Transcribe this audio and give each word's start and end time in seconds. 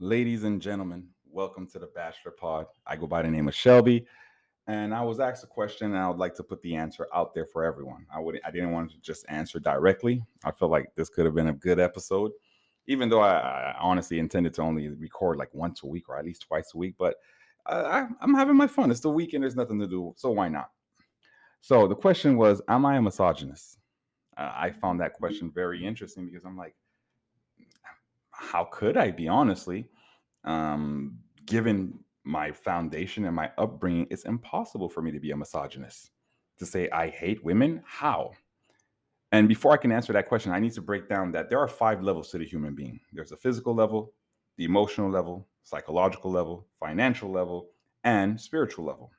Ladies 0.00 0.44
and 0.44 0.62
gentlemen, 0.62 1.08
welcome 1.28 1.66
to 1.66 1.80
the 1.80 1.88
Bachelor 1.88 2.30
Pod. 2.30 2.66
I 2.86 2.94
go 2.94 3.08
by 3.08 3.20
the 3.20 3.28
name 3.28 3.48
of 3.48 3.54
Shelby, 3.56 4.06
and 4.68 4.94
I 4.94 5.02
was 5.02 5.18
asked 5.18 5.42
a 5.42 5.48
question, 5.48 5.88
and 5.88 5.98
I 5.98 6.06
would 6.06 6.18
like 6.18 6.36
to 6.36 6.44
put 6.44 6.62
the 6.62 6.76
answer 6.76 7.08
out 7.12 7.34
there 7.34 7.46
for 7.46 7.64
everyone. 7.64 8.06
I 8.14 8.20
would, 8.20 8.40
I 8.44 8.52
didn't 8.52 8.70
want 8.70 8.92
to 8.92 9.00
just 9.00 9.26
answer 9.28 9.58
directly. 9.58 10.22
I 10.44 10.52
feel 10.52 10.68
like 10.68 10.92
this 10.94 11.08
could 11.08 11.24
have 11.24 11.34
been 11.34 11.48
a 11.48 11.52
good 11.52 11.80
episode, 11.80 12.30
even 12.86 13.08
though 13.08 13.22
I, 13.22 13.38
I 13.38 13.76
honestly 13.80 14.20
intended 14.20 14.54
to 14.54 14.62
only 14.62 14.88
record 14.88 15.36
like 15.36 15.52
once 15.52 15.82
a 15.82 15.86
week 15.88 16.08
or 16.08 16.16
at 16.16 16.24
least 16.24 16.42
twice 16.42 16.70
a 16.76 16.78
week. 16.78 16.94
But 16.96 17.16
I, 17.66 18.06
I'm 18.20 18.34
having 18.34 18.54
my 18.54 18.68
fun. 18.68 18.92
It's 18.92 19.00
the 19.00 19.10
weekend. 19.10 19.42
There's 19.42 19.56
nothing 19.56 19.80
to 19.80 19.88
do, 19.88 20.14
so 20.16 20.30
why 20.30 20.48
not? 20.48 20.70
So 21.60 21.88
the 21.88 21.96
question 21.96 22.36
was, 22.36 22.62
am 22.68 22.86
I 22.86 22.98
a 22.98 23.02
misogynist? 23.02 23.78
Uh, 24.36 24.52
I 24.54 24.70
found 24.70 25.00
that 25.00 25.14
question 25.14 25.50
very 25.52 25.84
interesting 25.84 26.24
because 26.24 26.44
I'm 26.44 26.56
like, 26.56 26.76
how 28.38 28.64
could 28.64 28.96
I 28.96 29.10
be 29.10 29.28
honestly? 29.28 29.88
Um, 30.44 31.18
given 31.44 31.98
my 32.24 32.52
foundation 32.52 33.24
and 33.24 33.34
my 33.34 33.50
upbringing, 33.58 34.06
it's 34.10 34.24
impossible 34.24 34.88
for 34.88 35.02
me 35.02 35.10
to 35.10 35.20
be 35.20 35.32
a 35.32 35.36
misogynist. 35.36 36.10
To 36.58 36.66
say 36.66 36.88
I 36.90 37.08
hate 37.08 37.44
women, 37.44 37.82
how? 37.84 38.32
And 39.32 39.48
before 39.48 39.72
I 39.72 39.76
can 39.76 39.92
answer 39.92 40.12
that 40.12 40.28
question, 40.28 40.52
I 40.52 40.60
need 40.60 40.72
to 40.72 40.80
break 40.80 41.08
down 41.08 41.32
that 41.32 41.50
there 41.50 41.58
are 41.58 41.68
five 41.68 42.02
levels 42.02 42.30
to 42.30 42.38
the 42.38 42.46
human 42.46 42.74
being. 42.74 43.00
There's 43.12 43.32
a 43.32 43.36
physical 43.36 43.74
level, 43.74 44.14
the 44.56 44.64
emotional 44.64 45.10
level, 45.10 45.46
psychological 45.64 46.30
level, 46.30 46.66
financial 46.80 47.30
level, 47.30 47.70
and 48.04 48.40
spiritual 48.40 48.84
level. 48.84 49.10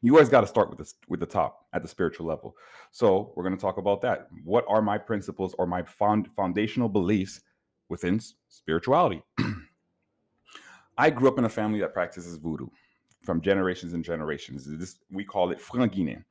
You 0.00 0.14
always 0.14 0.28
got 0.28 0.40
to 0.40 0.46
start 0.46 0.70
with 0.70 0.78
the 0.78 0.92
with 1.08 1.20
the 1.20 1.26
top 1.26 1.66
at 1.72 1.82
the 1.82 1.88
spiritual 1.88 2.26
level. 2.26 2.56
So 2.90 3.32
we're 3.34 3.44
going 3.44 3.56
to 3.56 3.60
talk 3.60 3.78
about 3.78 4.00
that. 4.02 4.28
What 4.44 4.64
are 4.68 4.82
my 4.82 4.98
principles 4.98 5.54
or 5.58 5.66
my 5.66 5.82
found, 5.82 6.28
foundational 6.34 6.88
beliefs 6.88 7.40
within 7.88 8.20
spirituality. 8.48 9.22
I 10.98 11.10
grew 11.10 11.28
up 11.28 11.38
in 11.38 11.44
a 11.44 11.48
family 11.48 11.80
that 11.80 11.92
practices 11.92 12.36
voodoo 12.38 12.68
from 13.22 13.40
generations 13.40 13.92
and 13.92 14.04
generations. 14.04 14.66
This 14.66 14.96
we 15.10 15.24
call 15.24 15.50
it 15.50 15.58
Frangine. 15.58 16.24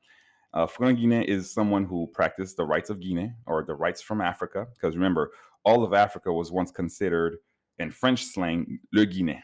Uh, 0.52 0.66
Frangine 0.66 1.24
is 1.24 1.52
someone 1.52 1.84
who 1.84 2.08
practiced 2.12 2.56
the 2.56 2.64
rites 2.64 2.90
of 2.90 3.00
Guinea 3.00 3.32
or 3.46 3.62
the 3.62 3.74
rites 3.74 4.00
from 4.00 4.20
Africa. 4.20 4.66
Because 4.74 4.96
remember, 4.96 5.32
all 5.64 5.84
of 5.84 5.92
Africa 5.92 6.32
was 6.32 6.50
once 6.50 6.70
considered, 6.70 7.36
in 7.78 7.90
French 7.90 8.24
slang, 8.24 8.78
le 8.92 9.06
Guinée. 9.06 9.42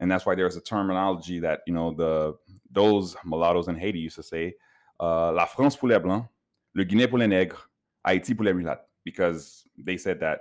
And 0.00 0.10
that's 0.10 0.26
why 0.26 0.34
there's 0.34 0.56
a 0.56 0.60
terminology 0.60 1.38
that 1.40 1.60
you 1.66 1.72
know 1.72 1.92
the 1.92 2.34
those 2.70 3.16
mulattoes 3.24 3.68
in 3.68 3.76
Haiti 3.76 3.98
used 3.98 4.16
to 4.16 4.22
say, 4.22 4.54
uh, 5.00 5.32
"La 5.32 5.46
France 5.46 5.76
pour 5.76 5.88
les 5.88 5.98
blancs, 5.98 6.28
le 6.74 6.84
Guinée 6.84 7.08
pour 7.08 7.18
les 7.18 7.26
nègres, 7.26 7.68
Haïti 8.06 8.36
pour 8.36 8.44
les 8.44 8.52
mulattes," 8.52 8.86
because 9.04 9.64
they 9.76 9.96
said 9.96 10.20
that 10.20 10.40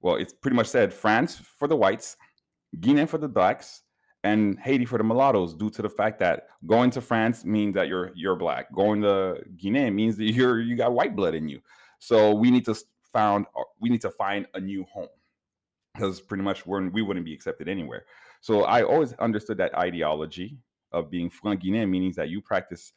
well, 0.00 0.16
it's 0.16 0.32
pretty 0.32 0.56
much 0.56 0.68
said 0.68 0.92
France 0.92 1.36
for 1.36 1.68
the 1.68 1.76
whites, 1.76 2.16
Guinea 2.80 3.06
for 3.06 3.18
the 3.18 3.28
blacks, 3.28 3.82
and 4.24 4.58
Haiti 4.58 4.84
for 4.84 4.98
the 4.98 5.04
mulattoes, 5.04 5.54
due 5.54 5.70
to 5.70 5.82
the 5.82 5.88
fact 5.88 6.18
that 6.18 6.48
going 6.66 6.90
to 6.90 7.00
France 7.00 7.44
means 7.44 7.74
that 7.74 7.88
you're 7.88 8.10
you're 8.14 8.36
black. 8.36 8.72
Going 8.72 9.02
to 9.02 9.42
Guinea 9.56 9.90
means 9.90 10.16
that 10.16 10.24
you're 10.32 10.60
you 10.60 10.76
got 10.76 10.92
white 10.92 11.16
blood 11.16 11.34
in 11.34 11.48
you. 11.48 11.60
So 11.98 12.34
we 12.34 12.50
need 12.50 12.64
to 12.66 12.76
found 13.12 13.46
uh, 13.56 13.62
we 13.80 13.88
need 13.88 14.00
to 14.02 14.10
find 14.10 14.46
a 14.54 14.60
new 14.60 14.84
home 14.84 15.08
because 15.94 16.20
pretty 16.20 16.42
much 16.42 16.66
we're, 16.66 16.88
we 16.90 17.02
wouldn't 17.02 17.24
be 17.24 17.32
accepted 17.32 17.68
anywhere. 17.68 18.04
So 18.40 18.64
I 18.64 18.82
always 18.82 19.14
understood 19.14 19.56
that 19.58 19.74
ideology 19.74 20.58
of 20.92 21.10
being 21.10 21.30
franc 21.30 21.62
Guinean, 21.62 21.88
meaning 21.88 22.12
that 22.16 22.28
you 22.28 22.40
practice 22.40 22.92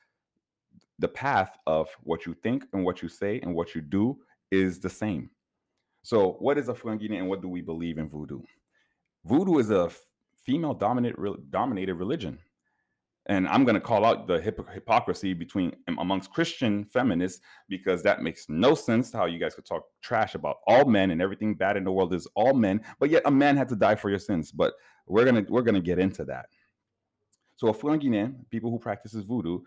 the 1.00 1.08
path 1.08 1.58
of 1.66 1.88
what 2.03 2.25
you 2.25 2.33
think 2.33 2.66
and 2.73 2.83
what 2.83 3.02
you 3.02 3.08
say 3.08 3.39
and 3.42 3.55
what 3.55 3.73
you 3.73 3.81
do 3.81 4.17
is 4.52 4.80
the 4.80 4.89
same. 4.89 5.30
So, 6.02 6.38
what 6.39 6.58
is 6.58 6.69
a 6.69 6.73
Frangine 6.73 7.17
and 7.17 7.28
what 7.30 7.42
do 7.42 7.50
we 7.50 7.61
believe 7.61 7.97
in 7.97 8.09
voodoo? 8.09 8.42
Voodoo 9.25 9.59
is 9.59 9.69
a 9.69 9.92
female 10.44 10.73
dominant 10.73 11.17
dominated 11.52 11.95
religion. 11.95 12.39
And 13.25 13.47
I'm 13.47 13.64
going 13.64 13.75
to 13.75 13.81
call 13.81 14.05
out 14.05 14.25
the 14.25 14.42
hypocrisy 14.42 15.33
between 15.36 15.75
amongst 15.88 16.31
Christian 16.31 16.83
feminists 16.83 17.42
because 17.67 18.02
that 18.02 18.23
makes 18.23 18.49
no 18.49 18.73
sense 18.73 19.14
how 19.14 19.26
you 19.26 19.37
guys 19.37 19.54
could 19.54 19.67
talk 19.67 19.83
trash 20.02 20.33
about 20.33 20.58
all 20.65 20.86
men 20.86 21.11
and 21.11 21.21
everything 21.21 21.54
bad 21.54 21.77
in 21.77 21.83
the 21.83 21.92
world 21.92 22.11
is 22.14 22.27
all 22.33 22.54
men, 22.54 22.81
but 22.99 23.11
yet 23.11 23.21
a 23.26 23.31
man 23.31 23.55
had 23.55 23.70
to 23.70 23.76
die 23.76 23.93
for 23.93 24.10
your 24.10 24.17
sins. 24.17 24.52
But 24.52 24.73
we're 25.05 25.26
gonna 25.26 25.45
we're 25.48 25.61
gonna 25.61 25.80
get 25.80 25.99
into 25.99 26.26
that. 26.26 26.48
So 27.58 27.67
a 27.67 27.73
Frangine, 27.73 28.33
people 28.49 28.71
who 28.71 28.80
practices 28.80 29.26
voodoo, 29.26 29.60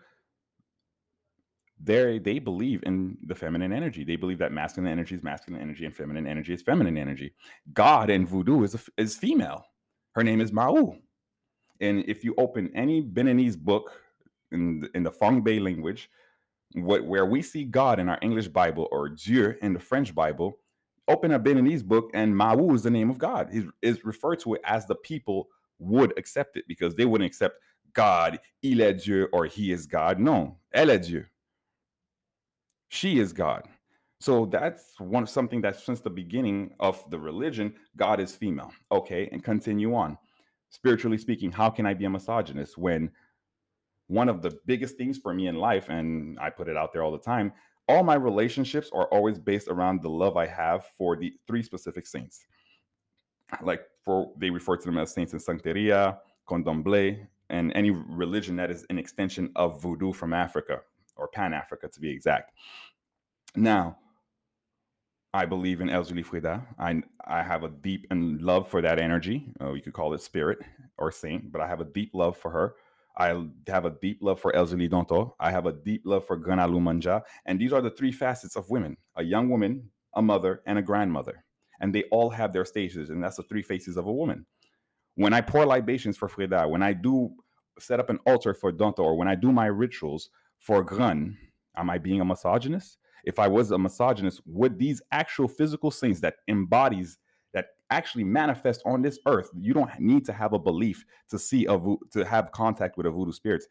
they 1.81 2.19
they 2.19 2.39
believe 2.39 2.83
in 2.83 3.17
the 3.25 3.35
feminine 3.35 3.73
energy. 3.73 4.03
They 4.03 4.15
believe 4.15 4.39
that 4.39 4.51
masculine 4.51 4.91
energy 4.91 5.15
is 5.15 5.23
masculine 5.23 5.61
energy 5.61 5.85
and 5.85 5.95
feminine 5.95 6.27
energy 6.27 6.53
is 6.53 6.61
feminine 6.61 6.97
energy. 6.97 7.33
God 7.73 8.09
in 8.09 8.25
voodoo 8.25 8.63
is 8.63 8.75
a, 8.75 8.79
is 8.97 9.15
female. 9.15 9.65
Her 10.13 10.23
name 10.23 10.41
is 10.41 10.51
Mawu. 10.51 10.99
And 11.81 12.05
if 12.07 12.23
you 12.23 12.35
open 12.37 12.71
any 12.75 13.01
Beninese 13.01 13.57
book 13.57 13.91
in 14.51 14.81
the, 14.81 14.89
in 14.95 15.03
the 15.03 15.11
Fongbe 15.11 15.61
language, 15.61 16.09
what 16.75 17.05
where 17.05 17.25
we 17.25 17.41
see 17.41 17.65
God 17.65 17.99
in 17.99 18.09
our 18.09 18.19
English 18.21 18.47
Bible 18.47 18.87
or 18.91 19.09
Dieu 19.09 19.55
in 19.61 19.73
the 19.73 19.79
French 19.79 20.13
Bible, 20.13 20.59
open 21.07 21.31
a 21.31 21.39
Beninese 21.39 21.83
book 21.83 22.11
and 22.13 22.33
Mawu 22.33 22.73
is 22.75 22.83
the 22.83 22.91
name 22.91 23.09
of 23.09 23.17
God. 23.17 23.49
He 23.51 23.63
is 23.81 24.05
referred 24.05 24.39
to 24.41 24.55
it 24.55 24.61
as 24.63 24.85
the 24.85 24.95
people 24.95 25.47
would 25.79 26.17
accept 26.17 26.55
it 26.55 26.65
because 26.67 26.95
they 26.95 27.05
wouldn't 27.05 27.27
accept 27.27 27.59
God, 27.93 28.39
il 28.63 28.81
est 28.81 29.03
Dieu, 29.03 29.27
or 29.31 29.45
he 29.45 29.71
is 29.71 29.85
God. 29.85 30.19
No, 30.19 30.57
elle 30.73 30.89
est 30.89 31.07
Dieu. 31.07 31.25
She 32.93 33.17
is 33.17 33.33
God. 33.33 33.67
So 34.19 34.45
that's 34.45 34.99
one 34.99 35.25
something 35.25 35.61
that 35.61 35.79
since 35.79 35.99
the 35.99 36.11
beginning 36.11 36.75
of 36.79 37.03
the 37.09 37.17
religion, 37.17 37.73
God 37.97 38.19
is 38.19 38.35
female. 38.35 38.71
Okay, 38.91 39.27
and 39.31 39.43
continue 39.43 39.95
on. 39.95 40.15
Spiritually 40.69 41.17
speaking, 41.17 41.51
how 41.51 41.71
can 41.71 41.87
I 41.87 41.95
be 41.95 42.05
a 42.05 42.09
misogynist 42.11 42.77
when 42.77 43.09
one 44.09 44.29
of 44.29 44.43
the 44.43 44.59
biggest 44.67 44.95
things 44.95 45.17
for 45.17 45.33
me 45.33 45.47
in 45.47 45.55
life, 45.55 45.89
and 45.89 46.37
I 46.39 46.51
put 46.51 46.67
it 46.67 46.77
out 46.77 46.93
there 46.93 47.01
all 47.01 47.11
the 47.11 47.17
time, 47.17 47.51
all 47.89 48.03
my 48.03 48.13
relationships 48.13 48.91
are 48.93 49.07
always 49.07 49.39
based 49.39 49.69
around 49.69 50.03
the 50.03 50.09
love 50.09 50.37
I 50.37 50.45
have 50.45 50.85
for 50.95 51.15
the 51.15 51.33
three 51.47 51.63
specific 51.63 52.05
saints. 52.05 52.45
Like 53.63 53.81
for 54.05 54.31
they 54.37 54.51
refer 54.51 54.77
to 54.77 54.85
them 54.85 54.99
as 54.99 55.11
saints 55.11 55.33
in 55.33 55.39
Santeria, 55.39 56.19
Candomblé, 56.47 57.25
and 57.49 57.71
any 57.73 57.89
religion 57.89 58.55
that 58.57 58.69
is 58.69 58.85
an 58.91 58.99
extension 58.99 59.51
of 59.55 59.81
voodoo 59.81 60.13
from 60.13 60.31
Africa 60.31 60.81
or 61.15 61.27
Pan 61.27 61.53
Africa 61.53 61.87
to 61.87 61.99
be 61.99 62.09
exact. 62.09 62.51
Now, 63.55 63.97
I 65.33 65.45
believe 65.45 65.81
in 65.81 65.89
Erzuli 65.89 66.25
Freda. 66.25 66.63
I 66.77 67.01
I 67.25 67.41
have 67.41 67.63
a 67.63 67.69
deep 67.69 68.05
and 68.11 68.41
love 68.41 68.69
for 68.69 68.81
that 68.81 68.99
energy. 68.99 69.47
Uh, 69.59 69.73
you 69.73 69.81
could 69.81 69.93
call 69.93 70.13
it 70.13 70.21
spirit 70.21 70.59
or 70.97 71.11
saint, 71.11 71.51
but 71.51 71.61
I 71.61 71.67
have 71.67 71.81
a 71.81 71.85
deep 71.85 72.11
love 72.13 72.37
for 72.37 72.51
her. 72.51 72.75
I 73.17 73.35
have 73.67 73.85
a 73.85 73.95
deep 74.01 74.19
love 74.21 74.39
for 74.39 74.51
Erzulie 74.53 74.89
Dantor. 74.89 75.33
I 75.39 75.51
have 75.51 75.65
a 75.65 75.73
deep 75.73 76.01
love 76.05 76.25
for 76.25 76.35
Gana 76.35 76.67
Lumanja. 76.67 77.21
And 77.45 77.59
these 77.59 77.71
are 77.73 77.81
the 77.81 77.91
three 77.91 78.11
facets 78.11 78.55
of 78.55 78.69
women 78.69 78.97
a 79.15 79.23
young 79.23 79.49
woman, 79.49 79.89
a 80.15 80.21
mother, 80.21 80.61
and 80.65 80.77
a 80.77 80.81
grandmother. 80.81 81.43
And 81.79 81.93
they 81.93 82.03
all 82.11 82.29
have 82.29 82.53
their 82.53 82.65
stages, 82.65 83.09
and 83.09 83.23
that's 83.23 83.37
the 83.37 83.43
three 83.43 83.61
faces 83.61 83.97
of 83.97 84.07
a 84.07 84.11
woman. 84.11 84.45
When 85.15 85.33
I 85.33 85.41
pour 85.41 85.65
libations 85.65 86.17
for 86.17 86.27
Freda, 86.27 86.69
when 86.69 86.81
I 86.81 86.93
do 86.93 87.31
set 87.79 87.99
up 87.99 88.09
an 88.09 88.19
altar 88.25 88.53
for 88.53 88.71
Donto, 88.71 88.99
or 88.99 89.17
when 89.17 89.27
I 89.27 89.35
do 89.35 89.51
my 89.51 89.65
rituals, 89.65 90.29
for 90.63 90.81
Gran, 90.81 91.37
am 91.75 91.89
I 91.89 91.97
being 91.97 92.21
a 92.21 92.25
misogynist? 92.25 92.97
If 93.25 93.37
I 93.37 93.47
was 93.47 93.71
a 93.71 93.77
misogynist, 93.77 94.41
would 94.45 94.79
these 94.79 95.01
actual 95.11 95.47
physical 95.47 95.91
things 95.91 96.21
that 96.21 96.35
embodies 96.47 97.17
that 97.53 97.67
actually 97.89 98.23
manifest 98.23 98.81
on 98.85 99.01
this 99.01 99.19
earth, 99.27 99.49
you 99.59 99.73
don't 99.73 99.91
need 99.99 100.25
to 100.25 100.33
have 100.33 100.53
a 100.53 100.59
belief 100.59 101.05
to 101.29 101.37
see 101.37 101.65
a 101.65 101.77
to 102.11 102.25
have 102.25 102.51
contact 102.51 102.97
with 102.97 103.05
a 103.05 103.11
voodoo 103.11 103.33
spirits. 103.33 103.67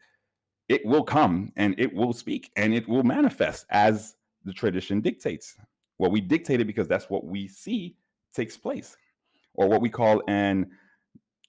It 0.69 0.85
will 0.85 1.03
come 1.03 1.51
and 1.57 1.75
it 1.79 1.93
will 1.93 2.13
speak 2.13 2.51
and 2.55 2.73
it 2.73 2.87
will 2.87 3.03
manifest 3.03 3.65
as 3.71 4.15
the 4.45 4.53
tradition 4.53 5.01
dictates. 5.01 5.57
What 5.97 6.11
we 6.11 6.21
dictate 6.21 6.61
it 6.61 6.65
because 6.65 6.87
that's 6.87 7.09
what 7.09 7.25
we 7.25 7.47
see 7.47 7.95
takes 8.35 8.55
place, 8.55 8.95
or 9.55 9.67
what 9.67 9.81
we 9.81 9.89
call 9.89 10.21
an 10.27 10.69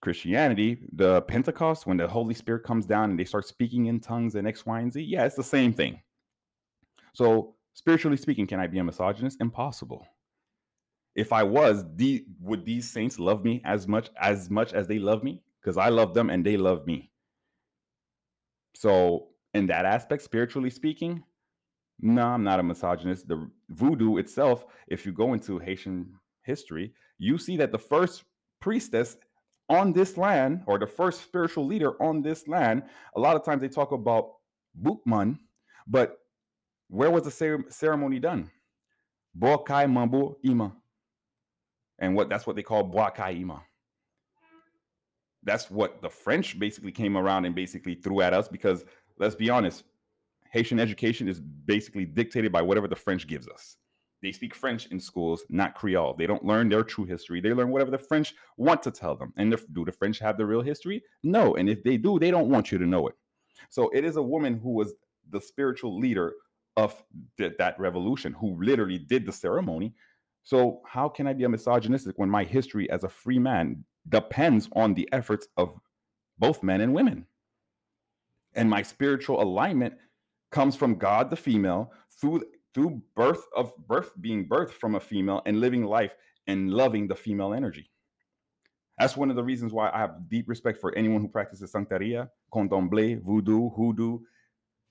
Christianity, 0.04 0.86
the 0.92 1.22
Pentecost, 1.22 1.86
when 1.86 1.96
the 1.96 2.06
Holy 2.06 2.34
Spirit 2.34 2.62
comes 2.62 2.84
down 2.84 3.10
and 3.10 3.18
they 3.18 3.24
start 3.24 3.48
speaking 3.48 3.86
in 3.86 4.00
tongues 4.00 4.34
and 4.34 4.46
X, 4.46 4.66
Y, 4.66 4.78
and 4.78 4.92
Z, 4.92 5.00
yeah, 5.00 5.24
it's 5.24 5.34
the 5.34 5.42
same 5.42 5.72
thing. 5.72 5.98
So, 7.14 7.54
spiritually 7.72 8.18
speaking, 8.18 8.46
can 8.46 8.60
I 8.60 8.66
be 8.66 8.78
a 8.78 8.84
misogynist? 8.84 9.40
Impossible. 9.40 10.06
If 11.16 11.32
I 11.32 11.42
was, 11.42 11.84
the, 11.96 12.26
would 12.38 12.66
these 12.66 12.90
saints 12.90 13.18
love 13.18 13.44
me 13.44 13.62
as 13.64 13.88
much 13.88 14.10
as 14.20 14.50
much 14.50 14.74
as 14.74 14.86
they 14.86 14.98
love 14.98 15.24
me? 15.24 15.42
Because 15.60 15.78
I 15.78 15.88
love 15.88 16.12
them 16.12 16.28
and 16.28 16.44
they 16.44 16.58
love 16.58 16.86
me. 16.86 17.10
So, 18.74 19.28
in 19.54 19.66
that 19.68 19.86
aspect, 19.86 20.22
spiritually 20.22 20.70
speaking, 20.70 21.22
no, 22.00 22.26
I'm 22.26 22.44
not 22.44 22.60
a 22.60 22.62
misogynist. 22.62 23.26
The 23.26 23.48
voodoo 23.70 24.18
itself, 24.18 24.66
if 24.86 25.06
you 25.06 25.12
go 25.12 25.32
into 25.32 25.58
Haitian 25.58 26.12
history, 26.42 26.92
you 27.18 27.38
see 27.38 27.56
that 27.56 27.72
the 27.72 27.78
first 27.78 28.24
priestess 28.60 29.16
on 29.68 29.92
this 29.92 30.16
land, 30.16 30.62
or 30.66 30.78
the 30.78 30.86
first 30.86 31.22
spiritual 31.22 31.66
leader 31.66 32.00
on 32.02 32.22
this 32.22 32.46
land, 32.46 32.82
a 33.16 33.20
lot 33.20 33.36
of 33.36 33.44
times 33.44 33.62
they 33.62 33.68
talk 33.68 33.92
about 33.92 34.34
Boukman, 34.80 35.38
but 35.86 36.18
where 36.88 37.10
was 37.10 37.24
the 37.24 37.64
ceremony 37.70 38.18
done? 38.18 38.50
Boakai 39.38 39.90
Mambo 39.90 40.36
Ima. 40.42 40.72
And 41.98 42.14
what 42.14 42.28
that's 42.28 42.46
what 42.46 42.56
they 42.56 42.62
call 42.62 42.88
Boakai 42.88 43.40
Ima. 43.40 43.62
That's 45.42 45.70
what 45.70 46.00
the 46.02 46.08
French 46.08 46.58
basically 46.58 46.92
came 46.92 47.16
around 47.16 47.44
and 47.44 47.54
basically 47.54 47.94
threw 47.94 48.20
at 48.20 48.32
us 48.32 48.48
because 48.48 48.84
let's 49.18 49.34
be 49.34 49.50
honest, 49.50 49.84
Haitian 50.50 50.78
education 50.78 51.28
is 51.28 51.40
basically 51.40 52.04
dictated 52.04 52.52
by 52.52 52.62
whatever 52.62 52.88
the 52.88 52.96
French 52.96 53.26
gives 53.26 53.48
us. 53.48 53.76
They 54.24 54.32
speak 54.32 54.54
French 54.54 54.86
in 54.86 54.98
schools, 54.98 55.44
not 55.50 55.74
Creole. 55.74 56.14
They 56.14 56.26
don't 56.26 56.46
learn 56.46 56.70
their 56.70 56.82
true 56.82 57.04
history. 57.04 57.42
They 57.42 57.52
learn 57.52 57.68
whatever 57.68 57.90
the 57.90 57.98
French 57.98 58.34
want 58.56 58.82
to 58.84 58.90
tell 58.90 59.14
them. 59.14 59.34
And 59.36 59.54
do 59.74 59.84
the 59.84 59.92
French 59.92 60.18
have 60.18 60.38
the 60.38 60.46
real 60.46 60.62
history? 60.62 61.02
No. 61.22 61.56
And 61.56 61.68
if 61.68 61.84
they 61.84 61.98
do, 61.98 62.18
they 62.18 62.30
don't 62.30 62.48
want 62.48 62.72
you 62.72 62.78
to 62.78 62.86
know 62.86 63.06
it. 63.06 63.14
So 63.68 63.90
it 63.90 64.02
is 64.02 64.16
a 64.16 64.22
woman 64.22 64.58
who 64.58 64.70
was 64.70 64.94
the 65.28 65.42
spiritual 65.42 65.98
leader 65.98 66.32
of 66.78 67.04
th- 67.36 67.52
that 67.58 67.78
revolution, 67.78 68.32
who 68.32 68.58
literally 68.62 68.96
did 68.96 69.26
the 69.26 69.32
ceremony. 69.32 69.92
So 70.42 70.80
how 70.86 71.10
can 71.10 71.26
I 71.26 71.34
be 71.34 71.44
a 71.44 71.48
misogynistic 71.50 72.18
when 72.18 72.30
my 72.30 72.44
history 72.44 72.88
as 72.88 73.04
a 73.04 73.10
free 73.10 73.38
man 73.38 73.84
depends 74.08 74.70
on 74.72 74.94
the 74.94 75.06
efforts 75.12 75.48
of 75.58 75.78
both 76.38 76.62
men 76.62 76.80
and 76.80 76.94
women? 76.94 77.26
And 78.54 78.70
my 78.70 78.80
spiritual 78.80 79.42
alignment 79.42 79.94
comes 80.50 80.76
from 80.76 80.94
God, 80.94 81.28
the 81.28 81.36
female, 81.36 81.92
through 82.18 82.44
through 82.74 83.00
birth 83.14 83.46
of 83.56 83.72
birth 83.86 84.10
being 84.20 84.48
birthed 84.48 84.72
from 84.72 84.96
a 84.96 85.00
female 85.00 85.40
and 85.46 85.60
living 85.60 85.84
life 85.84 86.14
and 86.46 86.70
loving 86.70 87.06
the 87.06 87.14
female 87.14 87.54
energy. 87.54 87.90
That's 88.98 89.16
one 89.16 89.30
of 89.30 89.36
the 89.36 89.42
reasons 89.42 89.72
why 89.72 89.90
I 89.90 89.98
have 89.98 90.28
deep 90.28 90.48
respect 90.48 90.80
for 90.80 90.94
anyone 90.96 91.20
who 91.20 91.28
practices 91.28 91.72
Santeria, 91.72 92.28
Candomblé, 92.52 93.20
Voodoo, 93.22 93.70
Hoodoo, 93.70 94.18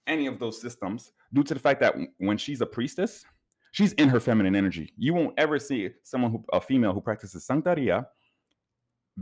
any 0.08 0.28
of 0.28 0.40
those 0.40 0.60
systems, 0.60 1.14
due 1.32 1.44
to 1.44 1.54
the 1.54 1.60
fact 1.60 1.80
that 1.82 1.96
when 2.18 2.38
she's 2.38 2.62
a 2.62 2.66
priestess, 2.66 3.24
she's 3.72 3.94
in 3.94 4.10
her 4.10 4.20
feminine 4.20 4.56
energy. 4.56 4.94
You 4.98 5.14
won't 5.14 5.34
ever 5.38 5.60
see 5.60 5.90
someone 6.04 6.32
who 6.32 6.44
a 6.52 6.60
female 6.60 6.94
who 6.94 7.02
practices 7.02 7.46
Santeria 7.48 8.06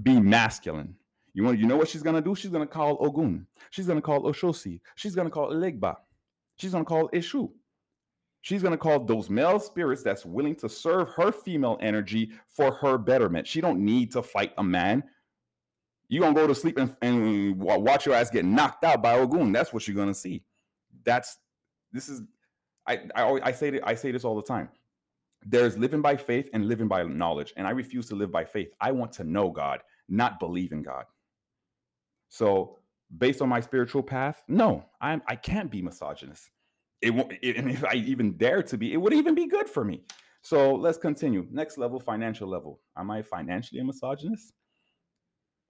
be 0.02 0.19
masculine. 0.19 0.96
You 1.34 1.44
want 1.44 1.60
you 1.60 1.68
know 1.68 1.78
what 1.78 1.88
she's 1.88 2.04
gonna 2.04 2.22
do? 2.22 2.36
She's 2.36 2.52
gonna 2.52 2.68
call 2.68 2.98
Ogun. 3.06 3.46
She's 3.69 3.88
gonna 3.88 4.02
call 4.02 4.24
Oshosi. 4.24 4.81
She's 4.96 5.16
gonna 5.16 5.30
call 5.30 5.52
Elegba. 5.52 5.96
She's 6.58 6.72
gonna 6.72 6.86
call 6.86 7.10
Eshu. 7.10 7.52
She's 8.41 8.63
going 8.63 8.71
to 8.71 8.77
call 8.77 8.99
those 8.99 9.29
male 9.29 9.59
spirits 9.59 10.01
that's 10.01 10.25
willing 10.25 10.55
to 10.55 10.69
serve 10.69 11.09
her 11.09 11.31
female 11.31 11.77
energy 11.79 12.31
for 12.47 12.71
her 12.73 12.97
betterment. 12.97 13.47
She 13.47 13.61
don't 13.61 13.79
need 13.79 14.11
to 14.13 14.23
fight 14.23 14.53
a 14.57 14.63
man. 14.63 15.03
You're 16.07 16.21
going 16.21 16.33
to 16.33 16.41
go 16.41 16.47
to 16.47 16.55
sleep 16.55 16.77
and, 16.77 16.95
and 17.01 17.57
watch 17.57 18.05
your 18.05 18.15
ass 18.15 18.31
get 18.31 18.43
knocked 18.43 18.83
out 18.83 19.01
by 19.01 19.13
Ogun. 19.13 19.51
That's 19.51 19.71
what 19.71 19.88
you're 19.88 19.95
going 19.95 20.07
to 20.07 20.13
see. 20.13 20.43
That's 21.05 21.38
this 21.93 22.09
is 22.09 22.21
I 22.88 23.01
I, 23.15 23.21
always, 23.21 23.43
I 23.43 23.51
say 23.51 23.79
I 23.83 23.95
say 23.95 24.11
this 24.11 24.25
all 24.25 24.35
the 24.35 24.41
time. 24.41 24.69
There's 25.43 25.77
living 25.77 26.01
by 26.01 26.17
faith 26.17 26.49
and 26.53 26.67
living 26.67 26.88
by 26.88 27.03
knowledge, 27.03 27.53
and 27.57 27.65
I 27.65 27.71
refuse 27.71 28.07
to 28.09 28.15
live 28.15 28.31
by 28.31 28.43
faith. 28.43 28.73
I 28.81 28.91
want 28.91 29.11
to 29.13 29.23
know 29.23 29.49
God, 29.49 29.81
not 30.09 30.39
believe 30.39 30.71
in 30.71 30.83
God. 30.83 31.05
So, 32.29 32.79
based 33.17 33.41
on 33.41 33.49
my 33.49 33.59
spiritual 33.59 34.03
path, 34.03 34.43
no, 34.47 34.85
I'm 34.99 35.21
I 35.27 35.35
can't 35.35 35.71
be 35.71 35.81
misogynist 35.81 36.49
it 37.01 37.12
won't 37.12 37.33
it, 37.42 37.57
and 37.57 37.69
if 37.69 37.83
i 37.83 37.94
even 37.94 38.38
dare 38.38 38.62
to 38.63 38.77
be 38.77 38.94
it 38.94 38.98
would 38.98 39.13
even 39.13 39.36
be 39.36 39.48
good 39.48 39.69
for 39.69 39.83
me. 39.83 40.03
So 40.44 40.74
let's 40.74 40.98
continue. 40.98 41.45
Next 41.51 41.77
level 41.77 42.00
financial 42.00 42.48
level. 42.48 42.80
Am 42.98 43.12
i 43.12 43.21
financially 43.21 43.80
a 43.81 43.83
misogynist? 43.83 44.53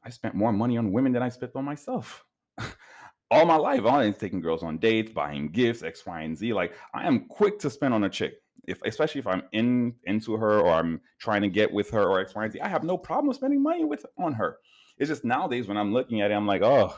I 0.04 0.10
spent 0.10 0.34
more 0.34 0.52
money 0.54 0.78
on 0.78 0.92
women 0.92 1.12
than 1.12 1.24
i 1.24 1.30
spent 1.30 1.56
on 1.56 1.66
myself. 1.66 2.26
All 3.32 3.46
my 3.46 3.56
life 3.56 3.86
i'm 3.86 4.14
taking 4.14 4.42
girls 4.42 4.64
on 4.64 4.78
dates 4.78 5.12
buying 5.12 5.50
gifts 5.50 5.84
x 5.84 6.06
y 6.06 6.22
and 6.22 6.38
z. 6.38 6.54
Like 6.54 6.74
i 6.94 7.08
am 7.08 7.28
quick 7.28 7.60
to 7.60 7.70
spend 7.70 7.94
on 7.94 8.04
a 8.04 8.10
chick. 8.10 8.36
If 8.68 8.82
especially 8.84 9.20
if 9.20 9.28
i'm 9.28 9.44
in 9.54 9.96
into 10.04 10.34
her 10.36 10.60
or 10.60 10.74
i'm 10.74 11.02
trying 11.20 11.42
to 11.42 11.50
get 11.50 11.72
with 11.72 11.90
her 11.92 12.04
or 12.04 12.20
x 12.20 12.36
y 12.36 12.44
and 12.44 12.54
z 12.54 12.60
i 12.62 12.68
have 12.68 12.84
no 12.84 12.98
problem 12.98 13.34
spending 13.34 13.64
money 13.64 13.86
with 13.86 14.06
on 14.18 14.34
her. 14.34 14.58
It's 14.98 15.10
just 15.10 15.24
nowadays 15.24 15.68
when 15.68 15.78
i'm 15.78 15.94
looking 15.94 16.22
at 16.22 16.32
it 16.32 16.36
i'm 16.36 16.48
like 16.48 16.62
oh 16.62 16.94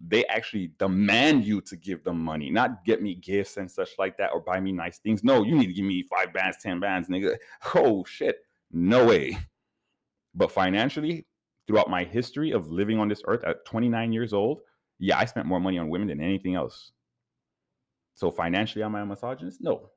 they 0.00 0.24
actually 0.26 0.72
demand 0.78 1.44
you 1.44 1.60
to 1.62 1.76
give 1.76 2.04
them 2.04 2.18
money, 2.22 2.50
not 2.50 2.84
get 2.84 3.02
me 3.02 3.14
gifts 3.14 3.56
and 3.56 3.70
such 3.70 3.90
like 3.98 4.16
that 4.18 4.30
or 4.32 4.40
buy 4.40 4.60
me 4.60 4.72
nice 4.72 4.98
things. 4.98 5.24
No, 5.24 5.42
you 5.42 5.54
need 5.54 5.66
to 5.66 5.72
give 5.72 5.84
me 5.84 6.02
five 6.02 6.32
bands, 6.32 6.58
10 6.62 6.80
bands, 6.80 7.08
nigga. 7.08 7.36
Oh 7.74 8.04
shit. 8.04 8.38
No 8.70 9.06
way. 9.06 9.38
But 10.34 10.50
financially, 10.50 11.26
throughout 11.66 11.90
my 11.90 12.04
history 12.04 12.50
of 12.50 12.70
living 12.70 12.98
on 12.98 13.08
this 13.08 13.22
earth 13.26 13.44
at 13.44 13.64
29 13.64 14.12
years 14.12 14.32
old, 14.32 14.60
yeah, 14.98 15.18
I 15.18 15.24
spent 15.24 15.46
more 15.46 15.60
money 15.60 15.78
on 15.78 15.88
women 15.88 16.08
than 16.08 16.20
anything 16.20 16.54
else. 16.54 16.92
So 18.14 18.30
financially, 18.30 18.82
am 18.82 18.94
I 18.94 19.00
a 19.00 19.06
misogynist? 19.06 19.60
No. 19.60 19.90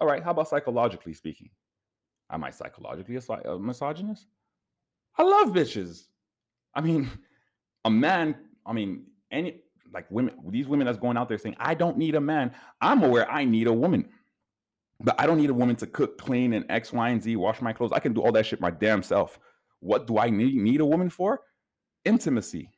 All 0.00 0.06
right, 0.08 0.22
how 0.22 0.30
about 0.30 0.48
psychologically 0.48 1.14
speaking? 1.14 1.50
Am 2.30 2.44
I 2.44 2.50
psychologically 2.50 3.16
a, 3.16 3.50
a 3.50 3.58
misogynist? 3.58 4.26
I 5.16 5.22
love 5.22 5.48
bitches. 5.48 6.06
I 6.74 6.80
mean, 6.80 7.08
a 7.84 7.90
man, 7.90 8.36
I 8.66 8.72
mean, 8.72 9.06
any 9.30 9.62
like 9.92 10.10
women, 10.10 10.34
these 10.48 10.66
women 10.66 10.86
that's 10.86 10.98
going 10.98 11.16
out 11.16 11.28
there 11.28 11.38
saying, 11.38 11.56
I 11.58 11.74
don't 11.74 11.96
need 11.96 12.14
a 12.14 12.20
man. 12.20 12.52
I'm 12.80 13.02
aware 13.02 13.30
I 13.30 13.44
need 13.44 13.66
a 13.66 13.72
woman. 13.72 14.08
But 15.00 15.20
I 15.20 15.26
don't 15.26 15.38
need 15.38 15.50
a 15.50 15.54
woman 15.54 15.76
to 15.76 15.86
cook, 15.86 16.18
clean, 16.18 16.54
and 16.54 16.64
X, 16.70 16.92
Y, 16.92 17.08
and 17.10 17.22
Z, 17.22 17.36
wash 17.36 17.60
my 17.60 17.72
clothes. 17.72 17.92
I 17.92 18.00
can 18.00 18.12
do 18.12 18.22
all 18.22 18.32
that 18.32 18.46
shit 18.46 18.60
my 18.60 18.70
damn 18.70 19.02
self. 19.02 19.38
What 19.80 20.06
do 20.06 20.18
I 20.18 20.30
need, 20.30 20.54
need 20.54 20.80
a 20.80 20.86
woman 20.86 21.10
for? 21.10 21.40
Intimacy. 22.04 22.70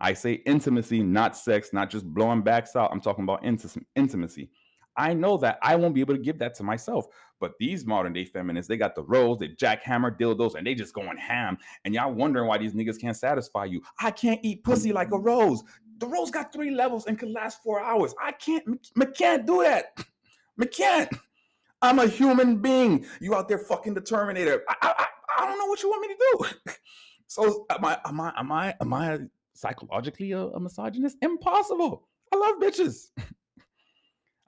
I 0.00 0.12
say 0.14 0.32
intimacy, 0.32 1.02
not 1.02 1.36
sex, 1.36 1.72
not 1.72 1.90
just 1.90 2.04
blowing 2.04 2.42
backs 2.42 2.74
out. 2.74 2.90
I'm 2.92 3.00
talking 3.00 3.24
about 3.24 3.44
intimacy. 3.44 4.50
I 4.96 5.14
know 5.14 5.36
that 5.38 5.58
I 5.62 5.76
won't 5.76 5.94
be 5.94 6.00
able 6.00 6.14
to 6.14 6.20
give 6.20 6.38
that 6.38 6.54
to 6.56 6.62
myself. 6.62 7.06
But 7.40 7.58
these 7.58 7.84
modern 7.84 8.12
day 8.12 8.24
feminists, 8.24 8.68
they 8.68 8.76
got 8.76 8.94
the 8.94 9.02
rose, 9.02 9.38
they 9.38 9.48
jackhammer 9.48 10.18
dildos, 10.18 10.54
and 10.54 10.66
they 10.66 10.74
just 10.74 10.94
going 10.94 11.16
ham. 11.16 11.58
And 11.84 11.94
y'all 11.94 12.12
wondering 12.12 12.48
why 12.48 12.58
these 12.58 12.74
niggas 12.74 13.00
can't 13.00 13.16
satisfy 13.16 13.64
you. 13.66 13.82
I 14.00 14.10
can't 14.10 14.40
eat 14.42 14.64
pussy 14.64 14.92
like 14.92 15.12
a 15.12 15.18
rose. 15.18 15.62
The 15.98 16.06
rose 16.06 16.30
got 16.30 16.52
three 16.52 16.70
levels 16.70 17.06
and 17.06 17.18
can 17.18 17.32
last 17.32 17.62
four 17.62 17.80
hours. 17.80 18.14
I 18.22 18.32
can't, 18.32 18.64
I 19.00 19.04
can't 19.06 19.46
do 19.46 19.62
that. 19.62 19.98
I 20.60 20.66
can't. 20.66 21.12
I'm 21.82 21.98
a 21.98 22.06
human 22.06 22.58
being. 22.58 23.04
You 23.20 23.34
out 23.34 23.48
there 23.48 23.58
fucking 23.58 23.94
the 23.94 24.00
Terminator. 24.00 24.62
I, 24.68 24.76
I, 24.80 25.06
I 25.38 25.46
don't 25.46 25.58
know 25.58 25.66
what 25.66 25.82
you 25.82 25.90
want 25.90 26.08
me 26.08 26.14
to 26.14 26.54
do. 26.64 26.72
so 27.26 27.66
am 27.68 27.84
I, 27.84 27.98
am 28.06 28.20
I, 28.20 28.32
am 28.38 28.52
I, 28.52 28.74
am 28.80 28.94
I 28.94 29.18
psychologically 29.52 30.32
a, 30.32 30.46
a 30.46 30.60
misogynist? 30.60 31.18
Impossible. 31.20 32.08
I 32.32 32.36
love 32.36 32.54
bitches. 32.60 33.08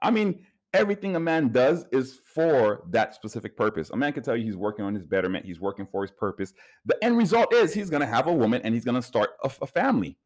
I 0.01 0.11
mean, 0.11 0.45
everything 0.73 1.15
a 1.15 1.19
man 1.19 1.49
does 1.49 1.85
is 1.91 2.19
for 2.33 2.83
that 2.89 3.15
specific 3.15 3.55
purpose. 3.57 3.89
A 3.89 3.97
man 3.97 4.13
can 4.13 4.23
tell 4.23 4.35
you 4.35 4.43
he's 4.43 4.57
working 4.57 4.85
on 4.85 4.93
his 4.93 5.05
betterment, 5.05 5.45
he's 5.45 5.59
working 5.59 5.87
for 5.87 6.01
his 6.03 6.11
purpose. 6.11 6.53
The 6.85 7.01
end 7.03 7.17
result 7.17 7.53
is 7.53 7.73
he's 7.73 7.89
going 7.89 8.01
to 8.01 8.07
have 8.07 8.27
a 8.27 8.33
woman 8.33 8.61
and 8.63 8.73
he's 8.73 8.85
going 8.85 8.95
to 8.95 9.01
start 9.01 9.31
a, 9.43 9.51
a, 9.61 9.67
family. 9.67 10.17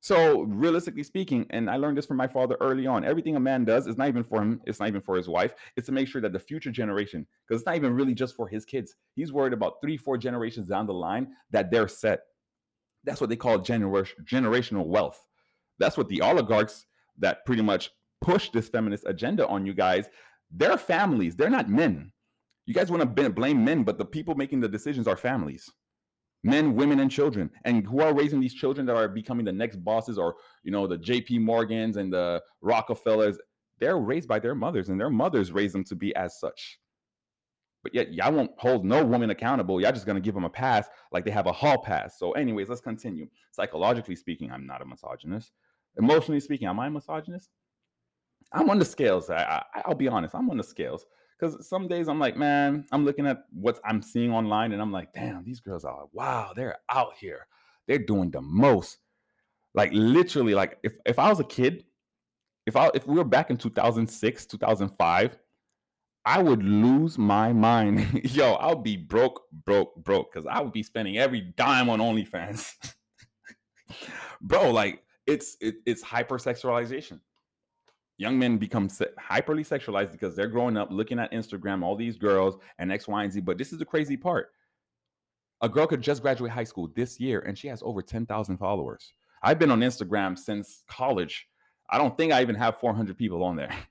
So, 0.00 0.42
realistically 0.42 1.02
speaking, 1.02 1.46
and 1.50 1.68
I 1.68 1.76
learned 1.76 1.98
this 1.98 2.06
from 2.06 2.18
my 2.18 2.28
father 2.28 2.56
early 2.60 2.86
on, 2.86 3.04
everything 3.04 3.34
a 3.34 3.40
man 3.40 3.64
does 3.64 3.88
is 3.88 3.96
not 3.96 4.06
even 4.06 4.22
for 4.22 4.40
him, 4.40 4.60
it's 4.64 4.78
not 4.78 4.88
even 4.88 5.00
for 5.00 5.16
his 5.16 5.28
wife, 5.28 5.54
it's 5.76 5.86
to 5.86 5.92
make 5.92 6.06
sure 6.06 6.20
that 6.20 6.32
the 6.32 6.38
future 6.38 6.70
generation, 6.70 7.26
because 7.46 7.60
it's 7.60 7.66
not 7.66 7.74
even 7.74 7.94
really 7.94 8.14
just 8.14 8.36
for 8.36 8.46
his 8.46 8.64
kids. 8.64 8.94
He's 9.16 9.32
worried 9.32 9.52
about 9.52 9.80
three, 9.82 9.96
four 9.96 10.16
generations 10.16 10.68
down 10.68 10.86
the 10.86 10.94
line 10.94 11.28
that 11.50 11.72
they're 11.72 11.88
set. 11.88 12.20
That's 13.02 13.20
what 13.20 13.28
they 13.28 13.36
call 13.36 13.58
gener- 13.58 14.06
generational 14.24 14.86
wealth. 14.86 15.26
That's 15.80 15.96
what 15.96 16.08
the 16.08 16.20
oligarchs 16.20 16.86
that 17.18 17.44
pretty 17.44 17.62
much 17.62 17.90
push 18.20 18.50
this 18.50 18.68
feminist 18.68 19.04
agenda 19.06 19.46
on 19.46 19.66
you 19.66 19.74
guys, 19.74 20.08
they're 20.50 20.78
families. 20.78 21.36
They're 21.36 21.50
not 21.50 21.68
men. 21.68 22.12
You 22.66 22.74
guys 22.74 22.90
want 22.90 23.16
to 23.16 23.30
blame 23.30 23.64
men, 23.64 23.82
but 23.82 23.98
the 23.98 24.04
people 24.04 24.34
making 24.34 24.60
the 24.60 24.68
decisions 24.68 25.08
are 25.08 25.16
families. 25.16 25.70
Men 26.44 26.76
women 26.76 27.00
and 27.00 27.10
children 27.10 27.50
and 27.64 27.86
who 27.86 28.00
are 28.00 28.14
raising 28.14 28.40
these 28.40 28.54
children 28.54 28.86
that 28.86 28.96
are 28.96 29.08
becoming 29.08 29.44
the 29.44 29.52
next 29.52 29.76
bosses 29.76 30.18
or 30.18 30.36
you 30.62 30.70
know 30.70 30.86
the 30.86 30.98
jp 30.98 31.40
morgans 31.40 31.96
and 31.96 32.12
the 32.12 32.40
rockefellers 32.60 33.38
they're 33.80 33.98
raised 33.98 34.28
by 34.28 34.38
their 34.38 34.54
mothers 34.54 34.88
and 34.88 35.00
their 35.00 35.10
mothers 35.10 35.50
raise 35.50 35.72
them 35.72 35.82
to 35.84 35.96
be 35.96 36.14
as 36.14 36.38
such. 36.38 36.78
But 37.82 37.92
yet 37.92 38.12
y'all 38.12 38.32
won't 38.32 38.52
hold 38.56 38.84
no 38.84 39.04
woman 39.04 39.30
accountable 39.30 39.80
y'all 39.80 39.90
just 39.90 40.06
gonna 40.06 40.20
give 40.20 40.34
them 40.34 40.44
a 40.44 40.50
pass 40.50 40.86
like 41.10 41.24
they 41.24 41.32
have 41.32 41.46
a 41.46 41.52
hall 41.52 41.78
pass. 41.78 42.18
So 42.20 42.32
anyways 42.32 42.68
let's 42.68 42.80
continue. 42.80 43.26
Psychologically 43.50 44.14
speaking 44.14 44.52
i'm 44.52 44.66
not 44.66 44.82
a 44.82 44.84
misogynist. 44.84 45.50
Emotionally 45.96 46.40
speaking 46.40 46.68
am 46.68 46.78
i 46.78 46.86
a 46.86 46.90
misogynist 46.90 47.50
I'm 48.52 48.70
on 48.70 48.78
the 48.78 48.84
scales. 48.84 49.30
I, 49.30 49.62
I, 49.74 49.82
will 49.86 49.94
be 49.94 50.08
honest. 50.08 50.34
I'm 50.34 50.50
on 50.50 50.56
the 50.56 50.64
scales 50.64 51.06
because 51.38 51.68
some 51.68 51.86
days 51.88 52.08
I'm 52.08 52.18
like, 52.18 52.36
man, 52.36 52.86
I'm 52.92 53.04
looking 53.04 53.26
at 53.26 53.44
what 53.52 53.78
I'm 53.84 54.02
seeing 54.02 54.32
online, 54.32 54.72
and 54.72 54.80
I'm 54.80 54.92
like, 54.92 55.12
damn, 55.12 55.44
these 55.44 55.60
girls 55.60 55.84
are 55.84 56.06
wow, 56.12 56.52
they're 56.54 56.76
out 56.90 57.12
here. 57.18 57.46
They're 57.86 57.98
doing 57.98 58.30
the 58.30 58.40
most. 58.40 58.98
Like 59.74 59.90
literally, 59.92 60.54
like 60.54 60.78
if 60.82 60.96
if 61.04 61.18
I 61.18 61.28
was 61.28 61.40
a 61.40 61.44
kid, 61.44 61.84
if 62.66 62.76
I 62.76 62.90
if 62.94 63.06
we 63.06 63.16
were 63.16 63.24
back 63.24 63.50
in 63.50 63.56
2006, 63.56 64.46
2005, 64.46 65.38
I 66.24 66.42
would 66.42 66.62
lose 66.62 67.18
my 67.18 67.52
mind. 67.52 68.22
Yo, 68.32 68.54
I'll 68.54 68.76
be 68.76 68.96
broke, 68.96 69.42
broke, 69.64 69.94
broke 69.96 70.32
because 70.32 70.46
I 70.50 70.60
would 70.60 70.72
be 70.72 70.82
spending 70.82 71.18
every 71.18 71.40
dime 71.40 71.88
on 71.90 72.00
OnlyFans. 72.00 72.72
Bro, 74.40 74.70
like 74.72 75.02
it's 75.26 75.56
it, 75.60 75.76
it's 75.86 76.02
hypersexualization 76.02 77.20
young 78.18 78.38
men 78.38 78.58
become 78.58 78.88
se- 78.88 79.14
hyperly 79.18 79.66
sexualized 79.66 80.12
because 80.12 80.36
they're 80.36 80.48
growing 80.48 80.76
up 80.76 80.88
looking 80.90 81.18
at 81.18 81.32
Instagram, 81.32 81.82
all 81.82 81.96
these 81.96 82.16
girls 82.16 82.56
and 82.78 82.92
X, 82.92 83.08
Y, 83.08 83.24
and 83.24 83.32
Z. 83.32 83.40
But 83.40 83.56
this 83.56 83.72
is 83.72 83.78
the 83.78 83.84
crazy 83.84 84.16
part. 84.16 84.50
A 85.62 85.68
girl 85.68 85.86
could 85.86 86.02
just 86.02 86.22
graduate 86.22 86.52
high 86.52 86.64
school 86.64 86.90
this 86.94 87.18
year 87.18 87.40
and 87.40 87.56
she 87.56 87.68
has 87.68 87.82
over 87.82 88.02
10,000 88.02 88.58
followers. 88.58 89.12
I've 89.42 89.58
been 89.58 89.70
on 89.70 89.80
Instagram 89.80 90.38
since 90.38 90.82
college. 90.88 91.48
I 91.90 91.98
don't 91.98 92.16
think 92.16 92.32
I 92.32 92.42
even 92.42 92.56
have 92.56 92.78
400 92.78 93.16
people 93.16 93.42
on 93.42 93.56
there. 93.56 93.74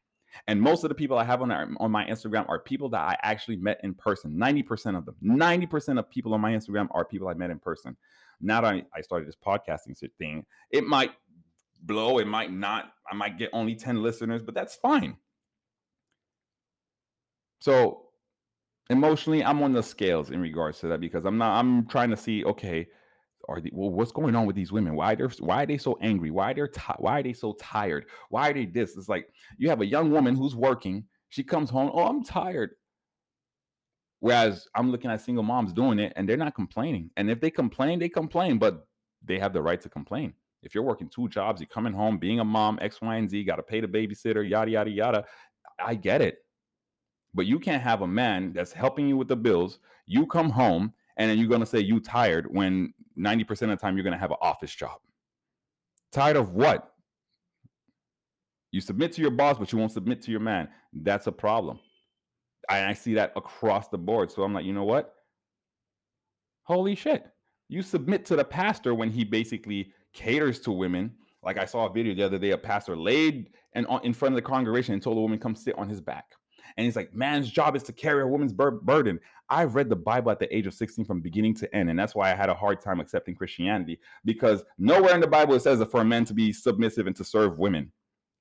And 0.45 0.61
most 0.61 0.83
of 0.83 0.89
the 0.89 0.95
people 0.95 1.17
I 1.17 1.23
have 1.23 1.41
on, 1.41 1.51
on 1.51 1.89
my 1.89 2.05
Instagram 2.05 2.47
are 2.47 2.59
people 2.59 2.89
that 2.89 3.01
I 3.01 3.17
actually 3.23 3.55
met 3.55 3.79
in 3.83 3.95
person. 3.95 4.37
90% 4.37 4.95
of 4.95 5.03
them, 5.03 5.15
90% 5.23 5.97
of 5.97 6.07
people 6.11 6.31
on 6.35 6.41
my 6.41 6.51
Instagram 6.51 6.87
are 6.91 7.03
people 7.03 7.27
I 7.27 7.33
met 7.33 7.49
in 7.49 7.57
person. 7.57 7.97
Now 8.39 8.61
that 8.61 8.73
I, 8.73 8.83
I 8.93 9.01
started 9.01 9.27
this 9.27 9.35
podcasting 9.35 9.95
thing, 10.19 10.45
it 10.69 10.85
might 10.85 11.11
blow, 11.81 12.19
it 12.19 12.27
might 12.27 12.51
not. 12.51 12.91
I 13.09 13.15
might 13.15 13.37
get 13.37 13.49
only 13.53 13.75
10 13.75 14.01
listeners, 14.01 14.43
but 14.43 14.53
that's 14.53 14.75
fine. 14.75 15.15
So 17.59 18.03
emotionally, 18.89 19.43
I'm 19.43 19.61
on 19.63 19.73
the 19.73 19.83
scales 19.83 20.31
in 20.31 20.41
regards 20.41 20.79
to 20.79 20.87
that 20.89 20.99
because 20.99 21.25
I'm 21.25 21.37
not, 21.37 21.57
I'm 21.57 21.87
trying 21.87 22.09
to 22.09 22.17
see, 22.17 22.43
okay, 22.45 22.87
are 23.47 23.61
they, 23.61 23.71
well, 23.73 23.89
what's 23.89 24.11
going 24.11 24.35
on 24.35 24.45
with 24.45 24.55
these 24.55 24.71
women? 24.71 24.95
Why 24.95 25.15
they're 25.15 25.29
why 25.39 25.63
are 25.63 25.65
they 25.65 25.77
so 25.77 25.97
angry? 26.01 26.31
Why 26.31 26.53
they're 26.53 26.69
why 26.97 27.19
are 27.19 27.23
they 27.23 27.33
so 27.33 27.53
tired? 27.53 28.05
Why 28.29 28.49
are 28.49 28.53
they 28.53 28.65
this? 28.65 28.97
It's 28.97 29.07
like 29.07 29.29
you 29.57 29.69
have 29.69 29.81
a 29.81 29.85
young 29.85 30.11
woman 30.11 30.35
who's 30.35 30.55
working. 30.55 31.05
She 31.29 31.43
comes 31.43 31.69
home. 31.69 31.89
Oh, 31.93 32.05
I'm 32.05 32.23
tired. 32.23 32.71
Whereas 34.19 34.67
I'm 34.75 34.91
looking 34.91 35.11
at 35.11 35.21
single 35.21 35.43
moms 35.43 35.73
doing 35.73 35.99
it 35.99 36.13
and 36.15 36.27
they're 36.27 36.37
not 36.37 36.55
complaining. 36.55 37.11
And 37.17 37.29
if 37.29 37.39
they 37.39 37.51
complain, 37.51 37.99
they 37.99 38.09
complain, 38.09 38.57
but 38.57 38.87
they 39.23 39.39
have 39.39 39.53
the 39.53 39.61
right 39.61 39.79
to 39.81 39.89
complain. 39.89 40.33
If 40.63 40.73
you're 40.73 40.83
working 40.83 41.09
two 41.09 41.29
jobs, 41.29 41.61
you're 41.61 41.67
coming 41.67 41.93
home, 41.93 42.17
being 42.17 42.39
a 42.39 42.45
mom, 42.45 42.79
X, 42.81 43.01
Y, 43.01 43.15
and 43.15 43.29
Z, 43.29 43.43
got 43.43 43.57
to 43.57 43.63
pay 43.63 43.79
the 43.79 43.87
babysitter, 43.87 44.47
yada, 44.47 44.71
yada, 44.71 44.89
yada. 44.89 45.25
I 45.79 45.95
get 45.95 46.21
it. 46.21 46.39
But 47.33 47.45
you 47.45 47.59
can't 47.59 47.83
have 47.83 48.01
a 48.01 48.07
man 48.07 48.53
that's 48.53 48.73
helping 48.73 49.07
you 49.07 49.17
with 49.17 49.27
the 49.27 49.35
bills. 49.35 49.79
You 50.07 50.25
come 50.25 50.49
home 50.49 50.93
and 51.17 51.29
then 51.29 51.37
you're 51.37 51.49
going 51.49 51.61
to 51.61 51.67
say 51.67 51.79
you 51.79 51.99
tired 51.99 52.47
when 52.49 52.93
90% 53.17 53.49
of 53.49 53.69
the 53.69 53.75
time 53.77 53.95
you're 53.95 54.03
going 54.03 54.13
to 54.13 54.19
have 54.19 54.31
an 54.31 54.37
office 54.41 54.73
job. 54.73 54.99
Tired 56.11 56.37
of 56.37 56.53
what? 56.53 56.93
You 58.71 58.81
submit 58.81 59.11
to 59.13 59.21
your 59.21 59.31
boss, 59.31 59.57
but 59.57 59.71
you 59.71 59.77
won't 59.77 59.91
submit 59.91 60.21
to 60.23 60.31
your 60.31 60.39
man. 60.39 60.69
That's 60.93 61.27
a 61.27 61.31
problem. 61.31 61.79
I, 62.69 62.85
I 62.85 62.93
see 62.93 63.13
that 63.15 63.33
across 63.35 63.87
the 63.87 63.97
board. 63.97 64.31
So 64.31 64.43
I'm 64.43 64.53
like, 64.53 64.65
you 64.65 64.73
know 64.73 64.83
what? 64.83 65.13
Holy 66.63 66.95
shit. 66.95 67.25
You 67.69 67.81
submit 67.81 68.25
to 68.25 68.35
the 68.35 68.43
pastor 68.43 68.93
when 68.93 69.09
he 69.09 69.23
basically 69.23 69.91
caters 70.13 70.59
to 70.61 70.71
women. 70.71 71.13
Like 71.43 71.57
I 71.57 71.65
saw 71.65 71.85
a 71.85 71.93
video 71.93 72.13
the 72.13 72.25
other 72.25 72.39
day, 72.39 72.51
a 72.51 72.57
pastor 72.57 72.95
laid 72.97 73.49
and 73.73 73.85
in 74.03 74.13
front 74.13 74.33
of 74.33 74.37
the 74.37 74.41
congregation 74.41 74.93
and 74.93 75.03
told 75.03 75.17
a 75.17 75.21
woman, 75.21 75.39
come 75.39 75.55
sit 75.55 75.77
on 75.77 75.87
his 75.87 76.01
back. 76.01 76.25
And 76.75 76.85
he's 76.85 76.95
like, 76.95 77.13
man's 77.13 77.49
job 77.49 77.75
is 77.75 77.83
to 77.83 77.93
carry 77.93 78.21
a 78.21 78.27
woman's 78.27 78.53
bur- 78.53 78.71
burden. 78.71 79.19
I've 79.49 79.75
read 79.75 79.89
the 79.89 79.95
Bible 79.95 80.31
at 80.31 80.39
the 80.39 80.53
age 80.55 80.67
of 80.67 80.73
16 80.73 81.05
from 81.05 81.21
beginning 81.21 81.55
to 81.55 81.75
end. 81.75 81.89
And 81.89 81.97
that's 81.97 82.15
why 82.15 82.31
I 82.31 82.35
had 82.35 82.49
a 82.49 82.53
hard 82.53 82.81
time 82.81 82.99
accepting 82.99 83.35
Christianity 83.35 83.99
because 84.25 84.63
nowhere 84.77 85.15
in 85.15 85.21
the 85.21 85.27
Bible 85.27 85.53
it 85.55 85.61
says 85.61 85.79
that 85.79 85.91
for 85.91 86.03
men 86.03 86.25
to 86.25 86.33
be 86.33 86.51
submissive 86.51 87.07
and 87.07 87.15
to 87.15 87.23
serve 87.23 87.57
women. 87.57 87.91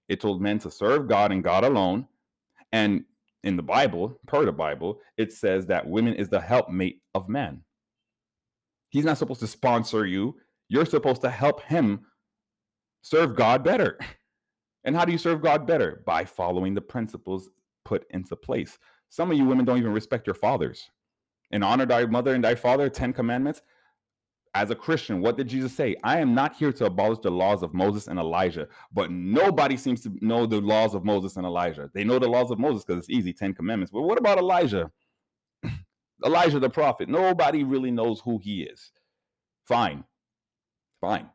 It 0.09 0.21
told 0.21 0.43
men 0.43 0.59
to 0.61 0.71
serve 0.71 1.09
God 1.09 1.33
and 1.33 1.43
God 1.43 1.65
alone. 1.65 2.07
And 2.73 3.05
in 3.45 3.57
the 3.57 3.63
Bible, 3.63 4.19
per 4.27 4.45
the 4.45 4.53
Bible, 4.53 5.01
it 5.17 5.33
says 5.33 5.67
that 5.67 5.87
women 5.87 6.15
is 6.15 6.29
the 6.29 6.41
helpmate 6.41 7.01
of 7.15 7.29
men. 7.29 7.63
He's 8.91 9.05
not 9.05 9.19
supposed 9.19 9.41
to 9.41 9.47
sponsor 9.47 10.07
you. 10.07 10.37
You're 10.69 10.87
supposed 10.87 11.21
to 11.23 11.31
help 11.31 11.63
him 11.63 12.01
serve 13.03 13.37
God 13.37 13.63
better. 13.63 13.99
And 14.85 14.95
how 14.95 15.05
do 15.05 15.13
you 15.13 15.19
serve 15.19 15.43
God 15.43 15.67
better? 15.67 16.03
By 16.07 16.25
following 16.25 16.75
the 16.75 16.81
principles 16.81 17.51
put 17.85 18.07
into 18.11 18.37
place. 18.37 18.79
Some 19.09 19.31
of 19.31 19.37
you 19.37 19.45
women 19.45 19.65
don't 19.65 19.79
even 19.79 19.93
respect 19.93 20.27
your 20.27 20.35
fathers. 20.35 20.91
And 21.51 21.63
honor 21.63 21.87
thy 21.87 22.07
mother 22.07 22.35
and 22.35 22.43
thy 22.43 22.55
father, 22.55 22.89
10 22.89 23.13
commandments. 23.13 23.63
As 24.55 24.71
a 24.71 24.75
Christian, 24.75 25.21
what 25.21 25.37
did 25.37 25.49
Jesus 25.49 25.75
say? 25.75 25.97
I 26.03 26.19
am 26.19 26.35
not 26.35 26.57
here 26.57 26.73
to 26.73 26.87
abolish 26.87 27.19
the 27.19 27.31
laws 27.31 27.63
of 27.63 27.75
Moses 27.75 28.07
and 28.07 28.19
Elijah, 28.19 28.69
but 28.93 29.11
nobody 29.11 29.77
seems 29.77 30.01
to 30.03 30.13
know 30.23 30.47
the 30.47 30.61
laws 30.61 30.95
of 30.95 31.05
Moses 31.05 31.37
and 31.37 31.45
Elijah. 31.45 31.91
They 31.93 32.05
know 32.05 32.19
the 32.19 32.29
laws 32.29 32.51
of 32.51 32.59
Moses 32.59 32.83
because 32.83 33.01
it's 33.01 33.11
easy, 33.11 33.35
10 33.35 33.55
commandments. 33.55 33.93
But 33.93 34.03
what 34.03 34.19
about 34.19 34.39
Elijah? 34.39 34.91
Elijah 36.25 36.59
the 36.59 36.71
prophet. 36.71 37.09
Nobody 37.09 37.65
really 37.65 37.91
knows 37.91 38.21
who 38.25 38.39
he 38.39 38.63
is. 38.63 38.93
Fine. 39.67 40.05
Fine. 41.01 41.29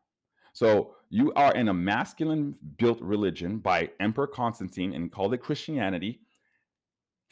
So 0.54 0.96
you 1.10 1.34
are 1.34 1.54
in 1.54 1.70
a 1.70 1.74
masculine 1.74 2.56
built 2.78 3.02
religion 3.02 3.60
by 3.60 3.90
Emperor 4.00 4.28
Constantine 4.28 4.94
and 4.94 5.12
called 5.12 5.34
it 5.34 5.40
Christianity 5.40 6.22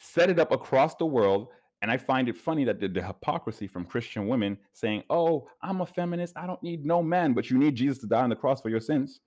set 0.00 0.30
it 0.30 0.38
up 0.38 0.50
across 0.50 0.94
the 0.96 1.06
world. 1.06 1.48
And 1.82 1.90
I 1.90 1.96
find 1.96 2.28
it 2.28 2.36
funny 2.36 2.64
that 2.64 2.80
the, 2.80 2.88
the, 2.88 3.02
hypocrisy 3.02 3.66
from 3.66 3.84
Christian 3.84 4.26
women 4.26 4.58
saying, 4.72 5.04
Oh, 5.08 5.48
I'm 5.62 5.80
a 5.80 5.86
feminist. 5.86 6.36
I 6.36 6.46
don't 6.46 6.62
need 6.62 6.84
no 6.84 7.02
man, 7.02 7.32
but 7.32 7.48
you 7.48 7.58
need 7.58 7.76
Jesus 7.76 7.98
to 7.98 8.06
die 8.06 8.22
on 8.22 8.30
the 8.30 8.36
cross 8.36 8.60
for 8.60 8.68
your 8.68 8.80
sins. 8.80 9.20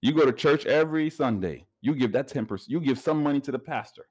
You 0.00 0.12
go 0.12 0.24
to 0.24 0.32
church 0.32 0.66
every 0.66 1.10
Sunday. 1.10 1.66
You 1.80 1.94
give 1.94 2.12
that 2.12 2.28
10%, 2.28 2.68
you 2.68 2.80
give 2.80 2.98
some 2.98 3.22
money 3.22 3.40
to 3.40 3.52
the 3.52 3.58
pastor 3.58 4.06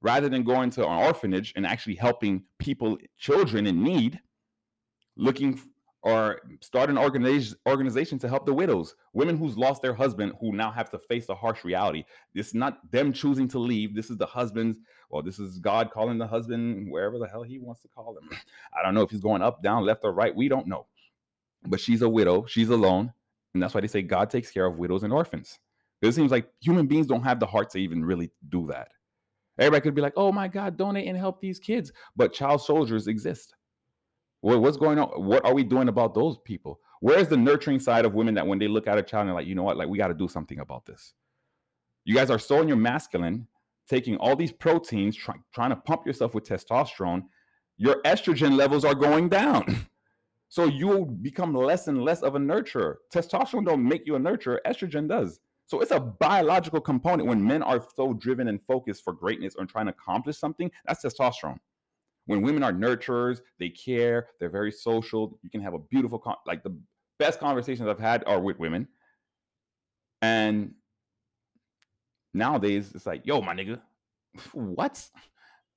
rather 0.00 0.28
than 0.28 0.42
going 0.42 0.70
to 0.70 0.82
an 0.86 1.06
orphanage 1.06 1.52
and 1.54 1.66
actually 1.66 1.94
helping 1.94 2.42
people, 2.58 2.98
children 3.18 3.66
in 3.66 3.82
need, 3.82 4.18
looking 5.16 5.60
or 6.02 6.40
start 6.60 6.90
an 6.90 6.98
organization 6.98 7.56
organization 7.66 8.18
to 8.18 8.28
help 8.28 8.44
the 8.44 8.52
widows, 8.52 8.96
women 9.12 9.36
who's 9.36 9.56
lost 9.56 9.82
their 9.82 9.94
husband 9.94 10.32
who 10.40 10.52
now 10.52 10.70
have 10.70 10.90
to 10.90 10.98
face 10.98 11.28
a 11.28 11.34
harsh 11.34 11.64
reality. 11.64 12.04
It's 12.34 12.54
not 12.54 12.90
them 12.90 13.12
choosing 13.12 13.46
to 13.48 13.58
leave. 13.58 13.94
This 13.94 14.10
is 14.10 14.16
the 14.16 14.26
husband's, 14.26 14.78
well, 15.10 15.22
this 15.22 15.38
is 15.38 15.58
God 15.58 15.90
calling 15.92 16.18
the 16.18 16.26
husband 16.26 16.90
wherever 16.90 17.18
the 17.18 17.28
hell 17.28 17.42
he 17.42 17.58
wants 17.58 17.82
to 17.82 17.88
call 17.88 18.16
him. 18.16 18.36
I 18.76 18.82
don't 18.82 18.94
know 18.94 19.02
if 19.02 19.10
he's 19.10 19.20
going 19.20 19.42
up, 19.42 19.62
down, 19.62 19.84
left, 19.84 20.00
or 20.02 20.12
right. 20.12 20.34
We 20.34 20.48
don't 20.48 20.66
know. 20.66 20.86
But 21.66 21.78
she's 21.80 22.02
a 22.02 22.08
widow, 22.08 22.46
she's 22.46 22.70
alone. 22.70 23.12
And 23.54 23.62
that's 23.62 23.74
why 23.74 23.82
they 23.82 23.86
say 23.86 24.02
God 24.02 24.28
takes 24.28 24.50
care 24.50 24.66
of 24.66 24.78
widows 24.78 25.04
and 25.04 25.12
orphans. 25.12 25.60
It 26.00 26.12
seems 26.12 26.32
like 26.32 26.48
human 26.60 26.86
beings 26.88 27.06
don't 27.06 27.22
have 27.22 27.38
the 27.38 27.46
heart 27.46 27.70
to 27.70 27.78
even 27.78 28.04
really 28.04 28.32
do 28.48 28.66
that. 28.68 28.88
Everybody 29.58 29.82
could 29.82 29.94
be 29.94 30.02
like, 30.02 30.14
oh 30.16 30.32
my 30.32 30.48
God, 30.48 30.76
donate 30.76 31.06
and 31.06 31.16
help 31.16 31.40
these 31.40 31.60
kids. 31.60 31.92
But 32.16 32.32
child 32.32 32.62
soldiers 32.62 33.06
exist 33.06 33.54
what's 34.42 34.76
going 34.76 34.98
on? 34.98 35.08
What 35.24 35.44
are 35.44 35.54
we 35.54 35.62
doing 35.62 35.88
about 35.88 36.14
those 36.14 36.36
people? 36.44 36.80
Where's 37.00 37.28
the 37.28 37.36
nurturing 37.36 37.80
side 37.80 38.04
of 38.04 38.14
women 38.14 38.34
that 38.34 38.46
when 38.46 38.58
they 38.58 38.68
look 38.68 38.86
at 38.86 38.98
a 38.98 39.02
child 39.02 39.26
and 39.26 39.34
like, 39.34 39.46
you 39.46 39.54
know 39.54 39.62
what, 39.62 39.76
like 39.76 39.88
we 39.88 39.98
got 39.98 40.08
to 40.08 40.14
do 40.14 40.28
something 40.28 40.58
about 40.60 40.84
this. 40.84 41.14
You 42.04 42.14
guys 42.14 42.30
are 42.30 42.38
so 42.38 42.60
in 42.60 42.68
your 42.68 42.76
masculine, 42.76 43.46
taking 43.88 44.16
all 44.16 44.34
these 44.34 44.52
proteins, 44.52 45.16
try, 45.16 45.36
trying 45.54 45.70
to 45.70 45.76
pump 45.76 46.06
yourself 46.06 46.34
with 46.34 46.44
testosterone. 46.44 47.22
Your 47.76 48.02
estrogen 48.02 48.56
levels 48.56 48.84
are 48.84 48.94
going 48.94 49.28
down. 49.28 49.86
so 50.48 50.64
you 50.64 51.06
become 51.06 51.54
less 51.54 51.86
and 51.86 52.02
less 52.02 52.22
of 52.22 52.34
a 52.34 52.38
nurturer. 52.38 52.96
Testosterone 53.14 53.64
don't 53.64 53.86
make 53.86 54.06
you 54.06 54.16
a 54.16 54.20
nurturer, 54.20 54.58
estrogen 54.66 55.08
does. 55.08 55.40
So 55.66 55.80
it's 55.80 55.92
a 55.92 56.00
biological 56.00 56.80
component 56.80 57.28
when 57.28 57.44
men 57.44 57.62
are 57.62 57.84
so 57.94 58.12
driven 58.12 58.48
and 58.48 58.60
focused 58.66 59.04
for 59.04 59.12
greatness 59.12 59.54
or 59.56 59.64
trying 59.66 59.86
to 59.86 59.92
accomplish 59.92 60.36
something, 60.36 60.70
that's 60.84 61.04
testosterone. 61.04 61.58
When 62.26 62.42
women 62.42 62.62
are 62.62 62.72
nurturers, 62.72 63.40
they 63.58 63.68
care, 63.68 64.28
they're 64.38 64.50
very 64.50 64.70
social. 64.70 65.38
You 65.42 65.50
can 65.50 65.60
have 65.60 65.74
a 65.74 65.78
beautiful, 65.78 66.18
con- 66.18 66.36
like 66.46 66.62
the 66.62 66.76
best 67.18 67.40
conversations 67.40 67.88
I've 67.88 67.98
had 67.98 68.22
are 68.26 68.40
with 68.40 68.58
women. 68.58 68.88
And 70.20 70.74
nowadays, 72.32 72.92
it's 72.94 73.06
like, 73.06 73.26
yo, 73.26 73.40
my 73.40 73.54
nigga, 73.54 73.80
what? 74.52 75.04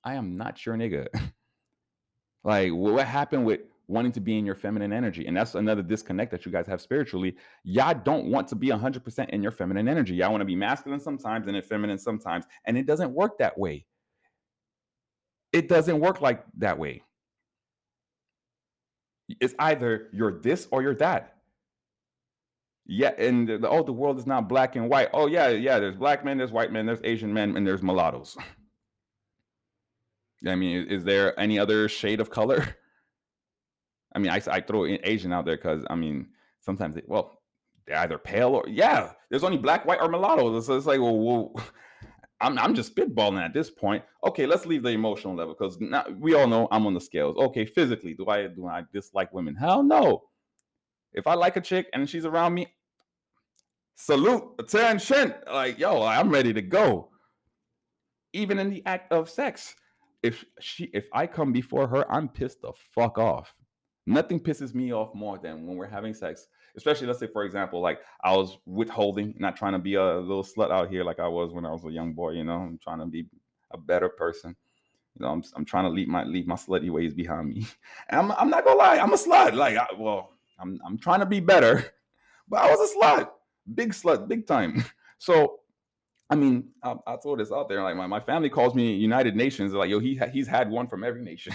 I 0.04 0.14
am 0.14 0.36
not 0.36 0.64
your 0.64 0.76
nigga. 0.76 1.08
like, 2.44 2.70
what 2.70 3.06
happened 3.06 3.44
with 3.44 3.60
wanting 3.88 4.12
to 4.12 4.20
be 4.20 4.38
in 4.38 4.46
your 4.46 4.54
feminine 4.54 4.92
energy? 4.92 5.26
And 5.26 5.36
that's 5.36 5.56
another 5.56 5.82
disconnect 5.82 6.30
that 6.30 6.46
you 6.46 6.52
guys 6.52 6.66
have 6.68 6.80
spiritually. 6.80 7.36
Y'all 7.64 8.00
don't 8.04 8.26
want 8.26 8.46
to 8.48 8.54
be 8.54 8.68
100% 8.68 9.30
in 9.30 9.42
your 9.42 9.52
feminine 9.52 9.88
energy. 9.88 10.14
Y'all 10.14 10.30
want 10.30 10.42
to 10.42 10.46
be 10.46 10.54
masculine 10.54 11.00
sometimes 11.00 11.48
and 11.48 11.64
feminine 11.64 11.98
sometimes. 11.98 12.44
And 12.66 12.78
it 12.78 12.86
doesn't 12.86 13.12
work 13.12 13.38
that 13.38 13.58
way. 13.58 13.84
It 15.56 15.70
doesn't 15.70 16.00
work 16.00 16.20
like 16.20 16.44
that 16.58 16.78
way. 16.78 17.02
It's 19.40 19.54
either 19.58 20.10
you're 20.12 20.38
this 20.38 20.68
or 20.70 20.82
you're 20.82 20.94
that. 20.96 21.38
Yeah, 22.84 23.12
and 23.16 23.48
the, 23.48 23.66
oh, 23.66 23.82
the 23.82 23.94
world 23.94 24.18
is 24.18 24.26
not 24.26 24.50
black 24.50 24.76
and 24.76 24.90
white. 24.90 25.08
Oh 25.14 25.28
yeah, 25.28 25.48
yeah. 25.48 25.78
There's 25.78 25.96
black 25.96 26.26
men, 26.26 26.36
there's 26.36 26.52
white 26.52 26.72
men, 26.72 26.84
there's 26.84 27.00
Asian 27.04 27.32
men, 27.32 27.56
and 27.56 27.66
there's 27.66 27.82
mulattoes. 27.82 28.36
I 30.46 30.56
mean, 30.56 30.88
is 30.88 31.04
there 31.04 31.38
any 31.40 31.58
other 31.58 31.88
shade 31.88 32.20
of 32.20 32.28
color? 32.28 32.76
I 34.14 34.18
mean, 34.18 34.30
I, 34.30 34.42
I 34.50 34.60
throw 34.60 34.84
Asian 34.84 35.32
out 35.32 35.46
there 35.46 35.56
because 35.56 35.86
I 35.88 35.94
mean, 35.94 36.26
sometimes 36.60 36.96
they, 36.96 37.02
well, 37.06 37.40
they're 37.86 37.96
either 37.96 38.18
pale 38.18 38.56
or 38.56 38.64
yeah. 38.68 39.12
There's 39.30 39.42
only 39.42 39.56
black, 39.56 39.86
white, 39.86 40.02
or 40.02 40.08
mulatto. 40.08 40.60
So 40.60 40.76
it's 40.76 40.86
like, 40.86 41.00
well, 41.00 41.18
well 41.18 41.54
I'm, 42.40 42.58
I'm 42.58 42.74
just 42.74 42.94
spitballing 42.94 43.42
at 43.42 43.54
this 43.54 43.70
point. 43.70 44.04
Okay, 44.26 44.46
let's 44.46 44.66
leave 44.66 44.82
the 44.82 44.90
emotional 44.90 45.34
level 45.34 45.54
because 45.58 45.78
we 46.18 46.34
all 46.34 46.46
know 46.46 46.68
I'm 46.70 46.86
on 46.86 46.94
the 46.94 47.00
scales. 47.00 47.36
Okay, 47.36 47.64
physically, 47.64 48.14
do 48.14 48.28
I 48.28 48.48
do 48.48 48.66
I 48.66 48.84
dislike 48.92 49.32
women? 49.32 49.54
Hell 49.54 49.82
no. 49.82 50.22
If 51.12 51.26
I 51.26 51.34
like 51.34 51.56
a 51.56 51.62
chick 51.62 51.88
and 51.94 52.08
she's 52.08 52.26
around 52.26 52.52
me, 52.52 52.66
salute, 53.94 54.44
attention. 54.58 55.34
Like, 55.50 55.78
yo, 55.78 56.02
I'm 56.02 56.28
ready 56.28 56.52
to 56.52 56.62
go. 56.62 57.10
Even 58.34 58.58
in 58.58 58.68
the 58.68 58.84
act 58.84 59.10
of 59.12 59.30
sex, 59.30 59.74
if 60.22 60.44
she 60.60 60.90
if 60.92 61.08
I 61.14 61.26
come 61.26 61.52
before 61.52 61.88
her, 61.88 62.10
I'm 62.12 62.28
pissed 62.28 62.60
the 62.60 62.72
fuck 62.94 63.16
off. 63.16 63.54
Nothing 64.06 64.40
pisses 64.40 64.74
me 64.74 64.92
off 64.92 65.14
more 65.14 65.38
than 65.38 65.66
when 65.66 65.76
we're 65.76 65.88
having 65.88 66.12
sex, 66.14 66.46
especially 66.76 67.06
let's 67.06 67.18
say, 67.18 67.26
for 67.26 67.44
example, 67.44 67.80
like 67.80 68.00
I 68.22 68.34
was 68.36 68.58
withholding, 68.66 69.34
not 69.38 69.56
trying 69.56 69.72
to 69.72 69.78
be 69.78 69.94
a 69.94 70.18
little 70.18 70.44
slut 70.44 70.70
out 70.70 70.90
here 70.90 71.04
like 71.04 71.18
I 71.18 71.28
was 71.28 71.52
when 71.52 71.64
I 71.64 71.72
was 71.72 71.84
a 71.84 71.90
young 71.90 72.12
boy, 72.12 72.32
you 72.32 72.44
know, 72.44 72.60
I'm 72.60 72.78
trying 72.82 73.00
to 73.00 73.06
be 73.06 73.26
a 73.72 73.78
better 73.78 74.08
person. 74.08 74.54
You 75.18 75.24
know, 75.24 75.32
I'm, 75.32 75.42
I'm 75.54 75.64
trying 75.64 75.84
to 75.84 75.90
leave 75.90 76.08
my 76.08 76.24
leave 76.24 76.46
my 76.46 76.56
slutty 76.56 76.90
ways 76.90 77.14
behind 77.14 77.48
me. 77.48 77.66
And 78.10 78.20
I'm, 78.20 78.32
I'm 78.32 78.50
not 78.50 78.64
gonna 78.64 78.78
lie, 78.78 78.98
I'm 78.98 79.12
a 79.12 79.16
slut. 79.16 79.54
Like, 79.54 79.76
I, 79.76 79.86
well, 79.98 80.34
I'm 80.58 80.78
I'm 80.84 80.98
trying 80.98 81.20
to 81.20 81.26
be 81.26 81.40
better, 81.40 81.84
but 82.48 82.60
I 82.60 82.70
was 82.70 82.90
a 82.90 82.98
slut, 82.98 83.30
big 83.74 83.92
slut, 83.92 84.28
big 84.28 84.46
time. 84.46 84.84
So, 85.18 85.60
I 86.28 86.34
mean, 86.34 86.68
I, 86.82 86.94
I 87.06 87.16
throw 87.16 87.36
this 87.36 87.50
out 87.50 87.70
there. 87.70 87.82
Like, 87.82 87.96
my, 87.96 88.06
my 88.06 88.20
family 88.20 88.50
calls 88.50 88.74
me 88.74 88.92
United 88.92 89.34
Nations. 89.34 89.72
They're 89.72 89.78
like, 89.78 89.88
yo, 89.88 89.98
he 89.98 90.20
he's 90.30 90.46
had 90.46 90.68
one 90.68 90.88
from 90.88 91.02
every 91.02 91.22
nation. 91.22 91.54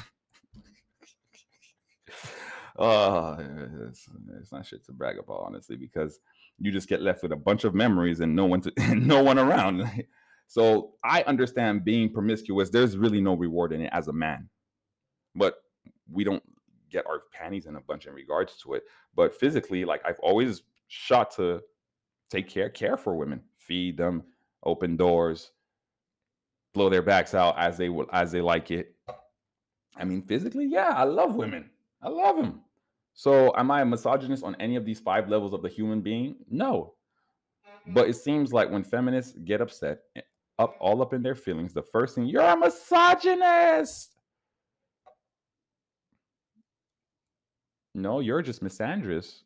Uh, 2.78 3.38
it's, 3.90 4.08
it's 4.40 4.52
not 4.52 4.66
shit 4.66 4.86
to 4.86 4.94
brag 4.94 5.18
about, 5.18 5.44
honestly, 5.46 5.76
because 5.76 6.20
you 6.60 6.72
just 6.72 6.88
get 6.88 7.02
left 7.02 7.24
with 7.24 7.32
a 7.32 7.38
bunch 7.38 7.64
of 7.64 7.74
memories 7.74 8.20
and 8.20 8.36
no 8.36 8.46
one 8.46 8.62
to 8.62 8.72
no 8.96 9.24
one 9.24 9.40
around. 9.40 9.90
so 10.48 10.94
I 11.04 11.24
understand 11.24 11.84
being 11.84 12.12
promiscuous. 12.12 12.70
There's 12.70 12.98
really 12.98 13.22
no 13.22 13.36
reward 13.36 13.74
in 13.74 13.82
it 13.82 13.90
as 13.94 14.08
a 14.08 14.14
man, 14.14 14.50
but 15.36 15.56
we 16.10 16.24
don't 16.24 16.44
get 16.90 17.06
our 17.08 17.24
panties 17.32 17.66
in 17.66 17.76
a 17.76 17.82
bunch 17.82 18.06
in 18.06 18.14
regards 18.14 18.58
to 18.64 18.74
it. 18.74 18.84
But 19.16 19.34
physically, 19.34 19.86
like 19.86 20.02
I've 20.06 20.20
always 20.20 20.62
shot 20.88 21.32
to 21.36 21.62
take 22.30 22.48
care 22.48 22.70
care 22.70 22.98
for 22.98 23.16
women, 23.16 23.42
feed 23.58 23.98
them, 23.98 24.24
open 24.64 24.98
doors, 24.98 25.52
blow 26.74 26.90
their 26.90 27.02
backs 27.02 27.34
out 27.34 27.58
as 27.58 27.78
they 27.78 27.90
will 27.90 28.08
as 28.14 28.32
they 28.32 28.42
like 28.42 28.72
it. 28.72 28.96
I 29.98 30.06
mean, 30.06 30.22
physically, 30.22 30.68
yeah, 30.68 30.94
I 30.96 31.04
love 31.04 31.36
women. 31.36 31.70
I 32.02 32.10
love 32.10 32.38
them. 32.38 32.62
So, 33.14 33.54
am 33.58 33.70
I 33.72 33.82
a 33.82 33.86
misogynist 33.86 34.44
on 34.44 34.56
any 34.60 34.76
of 34.76 34.86
these 34.86 35.00
five 35.00 35.30
levels 35.30 35.54
of 35.54 35.62
the 35.62 35.70
human 35.70 36.02
being? 36.02 36.36
No. 36.50 36.94
But 37.88 38.10
it 38.10 38.16
seems 38.16 38.54
like 38.54 38.70
when 38.70 38.84
feminists 38.84 39.38
get 39.44 39.62
upset, 39.62 40.00
eh, 40.16 40.22
up 40.60 40.76
all 40.80 41.02
up 41.02 41.14
in 41.14 41.24
their 41.24 41.36
feelings, 41.36 41.74
the 41.74 41.82
first 41.82 42.16
thing 42.16 42.26
you're 42.26 42.42
a 42.42 42.56
misogynist. 42.56 44.16
No, 47.94 48.20
you're 48.20 48.42
just 48.42 48.64
misandrous. 48.64 49.42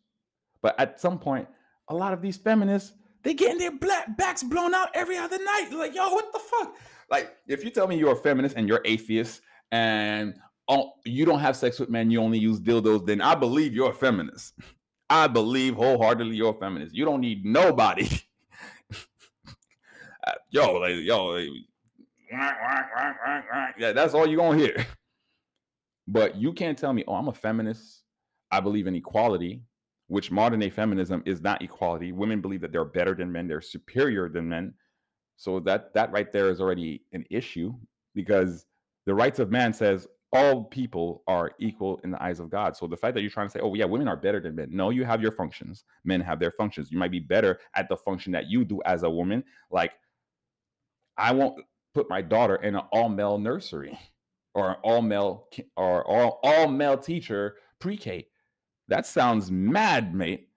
But 0.62 0.80
at 0.80 1.00
some 1.00 1.18
point, 1.18 1.48
a 1.90 1.96
lot 1.96 2.14
of 2.14 2.22
these 2.22 2.38
feminists, 2.38 2.94
they 3.24 3.34
getting 3.34 3.58
their 3.58 3.72
black 3.72 4.18
backs 4.18 4.44
blown 4.44 4.74
out 4.76 4.90
every 4.94 5.18
other 5.18 5.38
night. 5.38 5.70
Like, 5.72 5.96
yo, 5.96 6.10
what 6.10 6.32
the 6.32 6.40
fuck? 6.40 6.76
Like, 7.10 7.36
if 7.48 7.64
you 7.64 7.70
tell 7.70 7.88
me 7.88 7.98
you're 7.98 8.14
a 8.14 8.16
feminist 8.16 8.56
and 8.56 8.68
you're 8.68 8.82
atheist 8.86 9.42
and 9.72 10.36
oh, 10.68 10.94
you 11.06 11.26
don't 11.26 11.40
have 11.40 11.56
sex 11.56 11.80
with 11.80 11.90
men, 11.90 12.12
you 12.12 12.22
only 12.22 12.40
use 12.40 12.60
dildos, 12.60 13.06
then 13.06 13.22
I 13.22 13.36
believe 13.36 13.74
you're 13.74 13.92
a 13.92 13.94
feminist. 13.94 14.54
I 15.10 15.28
believe 15.28 15.76
wholeheartedly 15.76 16.36
you're 16.36 16.56
a 16.56 16.60
feminist. 16.60 16.96
You 16.96 17.06
don't 17.06 17.22
need 17.22 17.46
nobody. 17.46 18.10
Uh, 20.28 20.32
yo, 20.50 20.74
like, 20.80 20.96
yo, 21.04 21.38
yeah, 23.78 23.92
that's 23.92 24.16
all 24.16 24.28
you're 24.28 24.38
gonna 24.38 24.58
hear. 24.58 24.86
But 26.08 26.36
you 26.36 26.54
can't 26.54 26.78
tell 26.78 26.94
me, 26.94 27.04
oh, 27.08 27.16
I'm 27.16 27.28
a 27.28 27.34
feminist. 27.34 28.04
I 28.52 28.60
believe 28.60 28.86
in 28.86 28.96
equality, 28.96 29.64
which 30.08 30.30
modern 30.30 30.60
day 30.60 30.70
feminism 30.70 31.24
is 31.26 31.42
not 31.42 31.64
equality. 31.64 32.12
Women 32.12 32.42
believe 32.42 32.62
that 32.62 32.72
they're 32.72 32.86
better 32.86 33.16
than 33.16 33.32
men, 33.32 33.48
they're 33.48 33.62
superior 33.62 34.30
than 34.30 34.48
men. 34.48 34.74
So 35.38 35.60
that 35.62 35.94
that 35.96 36.12
right 36.12 36.32
there 36.32 36.50
is 36.50 36.62
already 36.62 37.02
an 37.12 37.26
issue 37.30 37.74
because 38.14 38.66
the 39.06 39.16
rights 39.16 39.40
of 39.40 39.52
man 39.52 39.74
says 39.74 40.08
all 40.36 40.66
people 40.66 41.24
are 41.28 41.54
equal 41.60 42.00
in 42.04 42.12
the 42.12 42.22
eyes 42.22 42.42
of 42.42 42.50
God. 42.50 42.76
So 42.76 42.88
the 42.88 42.98
fact 42.98 43.16
that 43.16 43.22
you're 43.22 43.32
trying 43.32 43.48
to 43.48 43.52
say, 43.52 43.62
oh, 43.62 43.74
yeah, 43.74 43.86
women 43.86 44.10
are 44.10 44.18
better 44.18 44.42
than 44.42 44.56
men. 44.56 44.68
No, 44.70 44.90
you 44.90 45.06
have 45.06 45.22
your 45.22 45.32
functions. 45.32 45.86
Men 46.04 46.20
have 46.20 46.40
their 46.40 46.52
functions. 46.52 46.92
You 46.92 46.98
might 46.98 47.12
be 47.12 47.22
better 47.22 47.60
at 47.74 47.88
the 47.88 47.96
function 47.96 48.34
that 48.34 48.50
you 48.50 48.66
do 48.66 48.82
as 48.86 49.04
a 49.04 49.10
woman. 49.10 49.46
Like, 49.72 49.94
I 51.18 51.32
won't 51.32 51.64
put 51.94 52.10
my 52.10 52.22
daughter 52.22 52.58
in 52.58 52.76
an 52.76 52.82
all 52.92 53.08
male 53.08 53.38
nursery 53.38 53.98
or 54.54 54.72
an 54.72 54.76
all 54.84 55.02
male 55.02 55.48
or 55.78 56.06
all, 56.06 56.42
all 56.44 56.68
male 56.68 56.98
teacher 56.98 57.56
pre 57.80 57.96
K. 57.96 58.28
That 58.90 59.06
sounds 59.06 59.50
mad, 59.50 60.14
mate. 60.14 60.50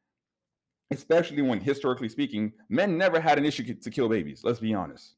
Especially 0.90 1.42
when 1.42 1.60
historically 1.60 2.08
speaking, 2.08 2.52
men 2.68 2.98
never 2.98 3.20
had 3.20 3.38
an 3.38 3.44
issue 3.44 3.74
to 3.74 3.90
kill 3.90 4.08
babies. 4.08 4.40
Let's 4.42 4.58
be 4.58 4.74
honest 4.74 5.17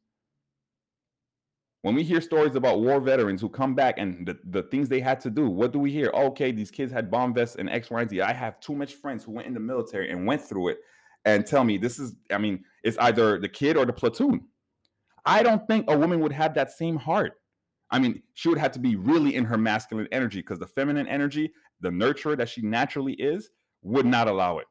when 1.82 1.94
we 1.94 2.02
hear 2.02 2.20
stories 2.20 2.56
about 2.56 2.80
war 2.80 3.00
veterans 3.00 3.40
who 3.40 3.48
come 3.48 3.74
back 3.74 3.96
and 3.96 4.26
the, 4.26 4.38
the 4.44 4.62
things 4.64 4.88
they 4.88 5.00
had 5.00 5.20
to 5.20 5.30
do, 5.30 5.48
what 5.48 5.72
do 5.72 5.78
we 5.78 5.90
hear? 5.90 6.10
Okay, 6.14 6.52
these 6.52 6.70
kids 6.70 6.92
had 6.92 7.10
bomb 7.10 7.32
vests 7.32 7.56
and 7.56 7.70
X, 7.70 7.90
Y, 7.90 8.00
and 8.02 8.10
Z. 8.10 8.20
I 8.20 8.32
have 8.32 8.60
too 8.60 8.74
much 8.74 8.94
friends 8.94 9.24
who 9.24 9.32
went 9.32 9.46
in 9.46 9.54
the 9.54 9.60
military 9.60 10.10
and 10.10 10.26
went 10.26 10.42
through 10.42 10.68
it 10.68 10.78
and 11.24 11.46
tell 11.46 11.64
me 11.64 11.78
this 11.78 11.98
is, 11.98 12.14
I 12.30 12.38
mean, 12.38 12.64
it's 12.82 12.98
either 12.98 13.38
the 13.40 13.48
kid 13.48 13.76
or 13.76 13.86
the 13.86 13.92
platoon. 13.92 14.42
I 15.24 15.42
don't 15.42 15.66
think 15.66 15.90
a 15.90 15.98
woman 15.98 16.20
would 16.20 16.32
have 16.32 16.54
that 16.54 16.70
same 16.70 16.96
heart. 16.96 17.34
I 17.90 17.98
mean, 17.98 18.22
she 18.34 18.48
would 18.48 18.58
have 18.58 18.72
to 18.72 18.78
be 18.78 18.96
really 18.96 19.34
in 19.34 19.44
her 19.44 19.58
masculine 19.58 20.08
energy 20.12 20.40
because 20.40 20.58
the 20.58 20.66
feminine 20.66 21.08
energy, 21.08 21.52
the 21.80 21.88
nurturer 21.88 22.36
that 22.36 22.48
she 22.48 22.62
naturally 22.62 23.14
is, 23.14 23.50
would 23.82 24.06
not 24.06 24.28
allow 24.28 24.58
it. 24.58 24.66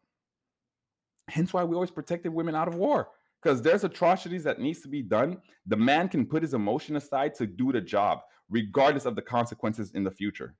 Hence 1.28 1.54
why 1.54 1.64
we 1.64 1.76
always 1.76 1.92
protected 1.92 2.34
women 2.34 2.56
out 2.56 2.68
of 2.68 2.76
war 2.76 3.10
because 3.42 3.62
there's 3.62 3.84
atrocities 3.84 4.44
that 4.44 4.60
needs 4.60 4.82
to 4.82 4.88
be 4.88 5.02
done. 5.02 5.38
The 5.66 5.78
man 5.78 6.10
can 6.10 6.26
put 6.26 6.44
his 6.44 6.54
emotion 6.54 6.96
aside 6.96 7.36
to 7.36 7.48
do 7.48 7.72
the 7.72 7.82
job 7.82 8.20
regardless 8.50 9.06
of 9.06 9.16
the 9.16 9.22
consequences 9.22 9.92
in 9.92 10.04
the 10.04 10.12
future. 10.12 10.56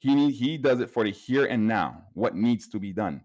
He 0.00 0.14
need, 0.14 0.32
he 0.32 0.58
does 0.58 0.80
it 0.80 0.90
for 0.90 1.04
the 1.04 1.10
here 1.10 1.46
and 1.46 1.66
now 1.66 2.02
what 2.14 2.34
needs 2.34 2.68
to 2.68 2.78
be 2.78 2.92
done 2.92 3.22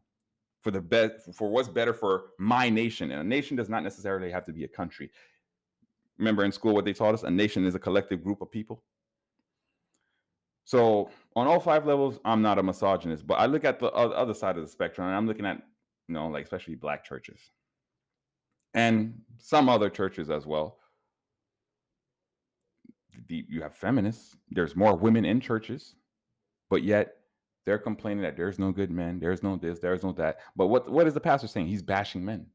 for 0.62 0.72
the 0.72 0.82
best 0.82 1.34
for 1.34 1.50
what's 1.50 1.70
better 1.70 1.94
for 1.94 2.32
my 2.40 2.70
nation. 2.70 3.12
And 3.12 3.22
a 3.22 3.24
nation 3.24 3.56
does 3.56 3.70
not 3.70 3.84
necessarily 3.84 4.32
have 4.32 4.46
to 4.46 4.54
be 4.54 4.64
a 4.64 4.68
country. 4.68 5.12
Remember 6.18 6.44
in 6.44 6.52
school 6.52 6.74
what 6.74 6.86
they 6.86 6.94
taught 6.94 7.14
us? 7.14 7.24
A 7.24 7.30
nation 7.30 7.66
is 7.66 7.76
a 7.76 7.80
collective 7.80 8.24
group 8.24 8.42
of 8.42 8.52
people. 8.52 8.84
So 10.66 11.10
on 11.36 11.48
all 11.48 11.60
five 11.60 11.86
levels 11.86 12.20
i'm 12.26 12.42
not 12.42 12.58
a 12.58 12.64
misogynist 12.64 13.28
but 13.28 13.36
i 13.36 13.46
look 13.46 13.64
at 13.64 13.80
the 13.80 13.88
other 13.88 14.34
side 14.34 14.58
of 14.58 14.64
the 14.64 14.70
spectrum 14.70 15.08
and 15.08 15.16
i'm 15.16 15.28
looking 15.28 15.46
at 15.46 15.62
you 16.08 16.14
know 16.14 16.28
like 16.28 16.44
especially 16.44 16.76
black 16.76 17.04
churches 17.04 17.40
and 18.76 19.14
some 19.40 19.70
other 19.70 19.90
churches 19.90 20.30
as 20.30 20.46
well. 20.46 20.78
The, 23.28 23.46
you 23.50 23.64
have 23.64 23.74
feminists. 23.74 24.36
There's 24.52 24.76
more 24.76 24.96
women 24.96 25.26
in 25.26 25.40
churches, 25.40 25.96
but 26.70 26.84
yet 26.84 27.16
they're 27.66 27.80
complaining 27.80 28.22
that 28.24 28.38
there's 28.38 28.60
no 28.60 28.72
good 28.72 28.92
men, 28.92 29.20
there's 29.20 29.42
no 29.42 29.56
this, 29.56 29.80
there's 29.80 30.04
no 30.04 30.12
that. 30.14 30.38
But 30.56 30.68
what 30.68 30.92
what 30.92 31.08
is 31.08 31.16
the 31.16 31.20
pastor 31.20 31.48
saying? 31.48 31.68
He's 31.68 31.82
bashing 31.82 32.24
men. 32.24 32.46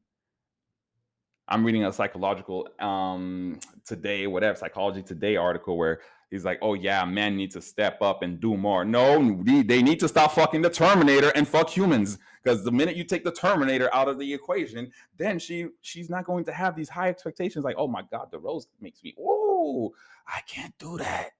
I'm 1.47 1.65
reading 1.65 1.83
a 1.83 1.91
psychological 1.91 2.69
um 2.79 3.59
today, 3.85 4.27
whatever 4.27 4.57
psychology 4.57 5.01
today 5.01 5.35
article 5.35 5.77
where 5.77 5.99
he's 6.31 6.45
like, 6.45 6.57
oh 6.61 6.73
yeah, 6.73 7.05
men 7.05 7.35
need 7.35 7.51
to 7.51 7.61
step 7.61 8.01
up 8.01 8.23
and 8.23 8.39
do 8.39 8.57
more. 8.57 8.83
No, 8.83 9.43
they 9.43 9.83
need 9.83 9.99
to 9.99 10.07
stop 10.07 10.31
fucking 10.31 10.61
the 10.63 10.69
Terminator 10.69 11.29
and 11.35 11.47
fuck 11.47 11.69
humans. 11.69 12.17
Because 12.41 12.63
the 12.63 12.71
minute 12.71 12.95
you 12.95 13.03
take 13.03 13.23
the 13.23 13.31
Terminator 13.31 13.93
out 13.93 14.07
of 14.07 14.17
the 14.17 14.33
equation, 14.33 14.91
then 15.17 15.37
she 15.37 15.67
she's 15.81 16.09
not 16.09 16.25
going 16.25 16.43
to 16.45 16.51
have 16.51 16.75
these 16.75 16.89
high 16.89 17.09
expectations. 17.09 17.63
Like, 17.63 17.75
oh 17.77 17.87
my 17.87 18.01
god, 18.09 18.29
the 18.31 18.39
rose 18.39 18.67
makes 18.79 19.03
me. 19.03 19.13
Oh, 19.19 19.93
I 20.27 20.39
can't 20.47 20.73
do 20.79 20.97
that. 20.97 21.31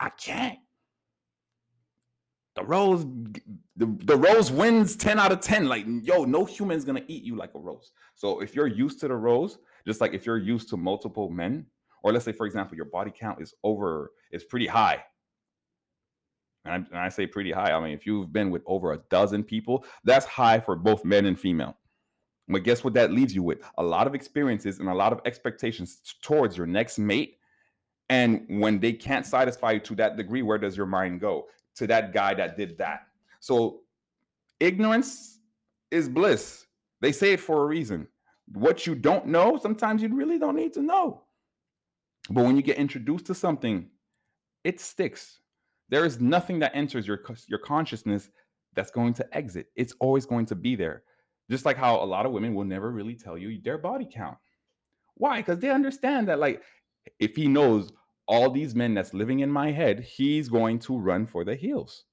I 0.00 0.08
can't. 0.10 0.58
The 2.54 2.64
rose, 2.64 3.04
the, 3.76 3.94
the 4.04 4.16
rose 4.16 4.50
wins 4.50 4.96
10 4.96 5.18
out 5.18 5.30
of 5.30 5.40
10. 5.40 5.68
Like, 5.68 5.84
yo, 6.00 6.24
no 6.24 6.46
human's 6.46 6.86
gonna 6.86 7.02
eat 7.06 7.22
you 7.22 7.36
like 7.36 7.54
a 7.54 7.58
rose. 7.58 7.92
So 8.14 8.40
if 8.40 8.54
you're 8.54 8.66
used 8.66 9.00
to 9.00 9.08
the 9.08 9.16
rose, 9.16 9.58
just 9.86 10.00
like 10.00 10.14
if 10.14 10.24
you're 10.24 10.38
used 10.38 10.70
to 10.70 10.78
multiple 10.78 11.28
men, 11.28 11.66
or 12.02 12.12
let's 12.12 12.24
say, 12.24 12.32
for 12.32 12.46
example, 12.46 12.76
your 12.76 12.86
body 12.86 13.12
count 13.16 13.40
is 13.40 13.54
over, 13.64 14.12
is 14.32 14.44
pretty 14.44 14.66
high. 14.66 15.02
And 16.64 16.74
I, 16.74 16.76
and 16.76 16.98
I 16.98 17.08
say 17.08 17.26
pretty 17.26 17.52
high. 17.52 17.72
I 17.72 17.80
mean, 17.80 17.92
if 17.92 18.06
you've 18.06 18.32
been 18.32 18.50
with 18.50 18.62
over 18.66 18.92
a 18.92 18.98
dozen 19.10 19.44
people, 19.44 19.84
that's 20.04 20.26
high 20.26 20.60
for 20.60 20.74
both 20.74 21.04
men 21.04 21.26
and 21.26 21.38
female. 21.38 21.76
But 22.48 22.62
guess 22.62 22.84
what 22.84 22.94
that 22.94 23.12
leaves 23.12 23.34
you 23.34 23.42
with? 23.42 23.58
A 23.78 23.82
lot 23.82 24.06
of 24.06 24.14
experiences 24.14 24.78
and 24.78 24.88
a 24.88 24.94
lot 24.94 25.12
of 25.12 25.20
expectations 25.24 26.00
towards 26.22 26.56
your 26.56 26.66
next 26.66 26.98
mate. 26.98 27.38
And 28.08 28.46
when 28.48 28.78
they 28.78 28.92
can't 28.92 29.26
satisfy 29.26 29.72
you 29.72 29.80
to 29.80 29.94
that 29.96 30.16
degree, 30.16 30.42
where 30.42 30.58
does 30.58 30.76
your 30.76 30.86
mind 30.86 31.20
go? 31.20 31.46
To 31.76 31.86
that 31.88 32.12
guy 32.12 32.34
that 32.34 32.56
did 32.56 32.78
that. 32.78 33.00
So 33.40 33.80
ignorance 34.60 35.40
is 35.90 36.08
bliss. 36.08 36.66
They 37.00 37.12
say 37.12 37.32
it 37.32 37.40
for 37.40 37.62
a 37.62 37.66
reason. 37.66 38.06
What 38.52 38.86
you 38.86 38.94
don't 38.94 39.26
know, 39.26 39.58
sometimes 39.60 40.02
you 40.02 40.14
really 40.14 40.38
don't 40.38 40.56
need 40.56 40.72
to 40.74 40.82
know. 40.82 41.22
But 42.30 42.44
when 42.44 42.56
you 42.56 42.62
get 42.62 42.78
introduced 42.78 43.26
to 43.26 43.34
something, 43.34 43.90
it 44.64 44.80
sticks. 44.80 45.40
There 45.88 46.04
is 46.04 46.20
nothing 46.20 46.58
that 46.60 46.74
enters 46.74 47.06
your 47.06 47.20
your 47.48 47.58
consciousness 47.60 48.30
that's 48.74 48.90
going 48.90 49.14
to 49.14 49.36
exit. 49.36 49.68
It's 49.76 49.94
always 50.00 50.26
going 50.26 50.46
to 50.46 50.54
be 50.56 50.76
there. 50.76 51.02
Just 51.50 51.64
like 51.64 51.76
how 51.76 52.02
a 52.02 52.04
lot 52.04 52.26
of 52.26 52.32
women 52.32 52.54
will 52.54 52.64
never 52.64 52.90
really 52.92 53.14
tell 53.16 53.38
you 53.38 53.60
their 53.62 53.78
body 53.78 54.08
count. 54.12 54.38
Why? 55.14 55.38
Because 55.38 55.60
they 55.60 55.70
understand 55.70 56.28
that, 56.28 56.38
like, 56.40 56.62
if 57.20 57.36
he 57.36 57.48
knows 57.48 57.92
all 58.28 58.50
these 58.50 58.74
men 58.74 58.94
that's 58.94 59.14
living 59.14 59.40
in 59.40 59.50
my 59.50 59.72
head, 59.72 60.00
he's 60.00 60.48
going 60.48 60.78
to 60.80 60.98
run 60.98 61.26
for 61.26 61.44
the 61.44 61.54
hills. 61.56 62.04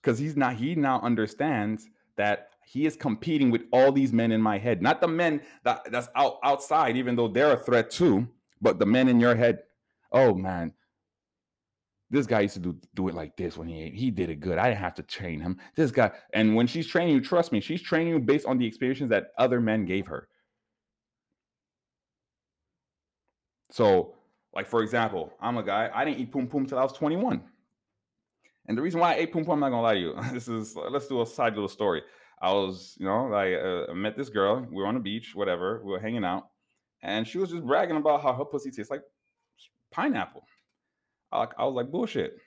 because 0.00 0.18
he's 0.18 0.36
not 0.36 0.56
he 0.56 0.74
now 0.74 1.00
understands 1.00 1.88
that 2.16 2.48
he 2.68 2.84
is 2.84 2.96
competing 2.96 3.50
with 3.50 3.62
all 3.72 3.92
these 3.92 4.12
men 4.12 4.32
in 4.32 4.42
my 4.42 4.58
head 4.58 4.82
not 4.82 5.00
the 5.00 5.08
men 5.08 5.40
that 5.64 5.80
that's 5.90 6.08
out 6.16 6.38
outside 6.44 6.96
even 6.96 7.16
though 7.16 7.28
they're 7.28 7.52
a 7.52 7.58
threat 7.58 7.90
too 7.90 8.26
but 8.60 8.78
the 8.78 8.86
men 8.86 9.08
in 9.08 9.18
your 9.20 9.34
head 9.34 9.60
oh 10.12 10.34
man 10.34 10.72
this 12.10 12.26
guy 12.26 12.40
used 12.40 12.54
to 12.54 12.60
do 12.60 12.76
do 12.94 13.08
it 13.08 13.14
like 13.14 13.36
this 13.36 13.56
when 13.56 13.68
he 13.68 13.90
he 13.90 14.10
did 14.10 14.30
it 14.30 14.40
good. 14.40 14.58
I 14.58 14.68
didn't 14.68 14.80
have 14.80 14.94
to 14.94 15.02
train 15.02 15.40
him. 15.40 15.58
This 15.74 15.90
guy, 15.90 16.12
and 16.32 16.54
when 16.54 16.66
she's 16.66 16.86
training 16.86 17.14
you, 17.14 17.20
trust 17.20 17.52
me, 17.52 17.60
she's 17.60 17.82
training 17.82 18.08
you 18.08 18.18
based 18.20 18.46
on 18.46 18.58
the 18.58 18.66
experiences 18.66 19.08
that 19.10 19.32
other 19.38 19.60
men 19.60 19.84
gave 19.84 20.06
her. 20.06 20.28
So, 23.70 24.14
like 24.54 24.68
for 24.68 24.82
example, 24.82 25.32
I'm 25.40 25.56
a 25.56 25.62
guy. 25.62 25.90
I 25.92 26.04
didn't 26.04 26.20
eat 26.20 26.32
pum 26.32 26.46
pum 26.46 26.66
till 26.66 26.78
I 26.78 26.82
was 26.82 26.92
21, 26.92 27.42
and 28.66 28.78
the 28.78 28.82
reason 28.82 29.00
why 29.00 29.14
I 29.14 29.16
ate 29.16 29.32
pum 29.32 29.44
pum, 29.44 29.54
I'm 29.54 29.60
not 29.60 29.70
gonna 29.70 29.82
lie 29.82 29.94
to 29.94 30.00
you. 30.00 30.14
This 30.32 30.48
is 30.48 30.76
let's 30.76 31.08
do 31.08 31.22
a 31.22 31.26
side 31.26 31.54
little 31.54 31.68
story. 31.68 32.02
I 32.40 32.52
was, 32.52 32.96
you 32.98 33.06
know, 33.06 33.26
like 33.26 33.54
uh, 33.54 33.94
met 33.94 34.16
this 34.16 34.28
girl. 34.28 34.66
We 34.70 34.76
were 34.76 34.86
on 34.86 34.94
the 34.94 35.00
beach, 35.00 35.34
whatever. 35.34 35.80
We 35.84 35.92
were 35.92 36.00
hanging 36.00 36.24
out, 36.24 36.48
and 37.02 37.26
she 37.26 37.38
was 37.38 37.50
just 37.50 37.64
bragging 37.64 37.96
about 37.96 38.22
how 38.22 38.34
her 38.34 38.44
pussy 38.44 38.70
tastes 38.70 38.90
like 38.90 39.02
pineapple. 39.90 40.44
I, 41.32 41.46
I 41.58 41.64
was 41.64 41.74
like, 41.74 41.90
bullshit. 41.90 42.38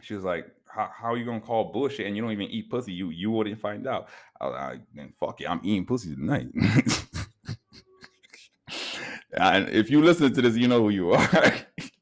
She 0.00 0.14
was 0.14 0.24
like, 0.24 0.46
how, 0.68 0.90
are 1.02 1.16
you 1.16 1.24
gonna 1.24 1.40
call 1.40 1.72
bullshit 1.72 2.06
and 2.06 2.14
you 2.14 2.22
don't 2.22 2.30
even 2.32 2.48
eat 2.48 2.70
pussy? 2.70 2.92
You 2.92 3.10
you 3.10 3.30
wouldn't 3.30 3.60
find 3.60 3.86
out. 3.86 4.08
I 4.40 4.46
like, 4.46 4.80
then 4.94 5.12
fuck 5.18 5.40
it, 5.40 5.50
I'm 5.50 5.60
eating 5.64 5.86
pussy 5.86 6.14
tonight. 6.14 6.48
and 9.32 9.68
if 9.70 9.90
you 9.90 10.02
listen 10.02 10.32
to 10.32 10.42
this, 10.42 10.56
you 10.56 10.68
know 10.68 10.82
who 10.82 10.90
you 10.90 11.12
are. 11.12 11.54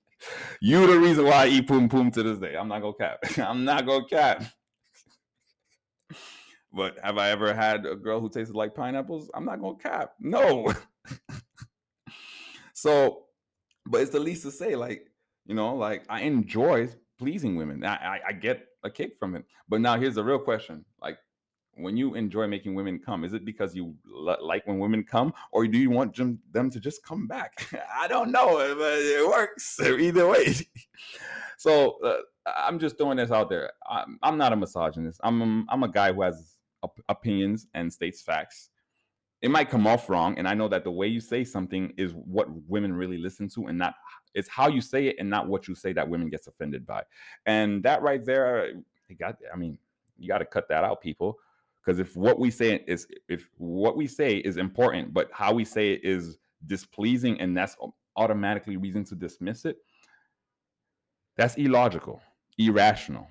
you 0.61 0.87
the 0.87 0.99
reason 0.99 1.25
why 1.25 1.45
I 1.45 1.47
eat 1.49 1.67
pum 1.67 1.89
pum 1.89 2.11
to 2.13 2.23
this 2.23 2.39
day. 2.39 2.57
I'm 2.57 2.69
not 2.69 2.83
gonna 2.83 2.95
cap. 2.95 3.19
I'm 3.39 3.65
not 3.65 3.87
gonna 3.87 4.07
cap. 4.07 4.45
But 6.77 6.99
have 7.03 7.17
I 7.17 7.31
ever 7.31 7.55
had 7.55 7.87
a 7.87 7.97
girl 7.97 8.21
who 8.21 8.29
tasted 8.29 8.55
like 8.55 8.75
pineapples? 8.75 9.31
I'm 9.33 9.47
not 9.47 9.63
gonna 9.63 9.79
cap. 9.79 10.13
No. 10.21 10.71
so, 12.75 13.25
but 13.87 14.03
it's 14.03 14.11
the 14.11 14.21
least 14.21 14.43
to 14.43 14.51
say, 14.51 14.77
like, 14.77 15.07
you 15.47 15.55
know, 15.55 15.75
like 15.75 16.05
I 16.11 16.21
enjoy 16.21 16.91
pleasing 17.19 17.57
women. 17.57 17.83
I, 17.83 17.95
I, 17.95 18.21
I 18.29 18.33
get 18.33 18.67
a 18.85 18.91
kick 18.91 19.19
from 19.19 19.35
it. 19.37 19.47
But 19.71 19.81
now 19.81 19.99
here's 19.99 20.17
the 20.17 20.25
real 20.25 20.39
question: 20.39 20.85
like, 21.01 21.17
when 21.77 21.97
you 21.97 22.15
enjoy 22.15 22.47
making 22.47 22.75
women 22.75 22.99
come, 22.99 23.25
is 23.25 23.33
it 23.33 23.47
because 23.47 23.75
you 23.75 23.95
l- 24.15 24.37
like 24.43 24.67
when 24.67 24.79
women 24.79 25.03
come, 25.03 25.33
or 25.53 25.67
do 25.67 25.79
you 25.79 25.89
want 25.89 26.15
them, 26.15 26.41
them 26.51 26.71
to 26.71 26.79
just 26.79 27.03
come 27.03 27.27
back? 27.27 27.75
I 27.99 28.07
don't 28.07 28.31
know, 28.31 28.57
but 28.77 28.99
it 28.99 29.27
works 29.27 29.81
either 29.83 30.29
way. 30.29 30.55
so 31.57 31.97
uh, 32.05 32.17
I'm 32.55 32.79
just 32.79 32.99
throwing 32.99 33.17
this 33.17 33.31
out 33.31 33.49
there. 33.49 33.73
I'm, 33.89 34.19
I'm 34.23 34.37
not 34.37 34.53
a 34.53 34.57
misogynist. 34.57 35.21
I'm 35.25 35.67
I'm 35.71 35.83
a 35.83 35.89
guy 35.89 36.13
who 36.13 36.21
has 36.21 36.56
op- 36.83 37.01
opinions 37.09 37.67
and 37.75 37.93
states 37.93 38.23
facts 38.23 38.71
it 39.43 39.51
might 39.51 39.69
come 39.69 39.87
off 39.87 40.09
wrong 40.09 40.39
and 40.39 40.49
i 40.49 40.55
know 40.55 40.69
that 40.69 40.85
the 40.85 40.91
way 40.91 41.07
you 41.07 41.21
say 41.21 41.45
something 41.45 41.93
is 41.97 42.13
what 42.13 42.49
women 42.69 42.93
really 42.93 43.19
listen 43.19 43.49
to 43.49 43.67
and 43.67 43.79
not 43.79 43.95
it's 44.37 44.49
how 44.49 44.69
you 44.69 44.83
say 44.83 45.07
it 45.07 45.17
and 45.19 45.29
not 45.29 45.49
what 45.49 45.67
you 45.67 45.75
say 45.75 45.93
that 45.95 46.09
women 46.09 46.29
gets 46.29 46.47
offended 46.47 46.87
by. 46.87 47.03
And 47.47 47.83
that 47.85 48.03
right 48.03 48.25
there 48.25 48.71
you 49.09 49.17
got 49.17 49.37
i 49.53 49.57
mean 49.57 49.79
you 50.19 50.29
got 50.29 50.39
to 50.39 50.45
cut 50.45 50.69
that 50.69 50.85
out 50.85 51.01
people 51.01 51.39
because 51.81 51.99
if 51.99 52.17
what 52.17 52.39
we 52.39 52.51
say 52.51 52.83
is 52.87 53.07
if 53.29 53.49
what 53.57 53.97
we 53.97 54.07
say 54.07 54.37
is 54.37 54.57
important 54.57 55.15
but 55.15 55.29
how 55.33 55.53
we 55.53 55.65
say 55.65 55.93
it 55.93 56.05
is 56.05 56.39
displeasing 56.67 57.41
and 57.41 57.57
that's 57.57 57.77
automatically 58.17 58.77
reason 58.77 59.05
to 59.05 59.15
dismiss 59.15 59.65
it 59.65 59.77
that's 61.37 61.55
illogical 61.55 62.21
irrational 62.59 63.29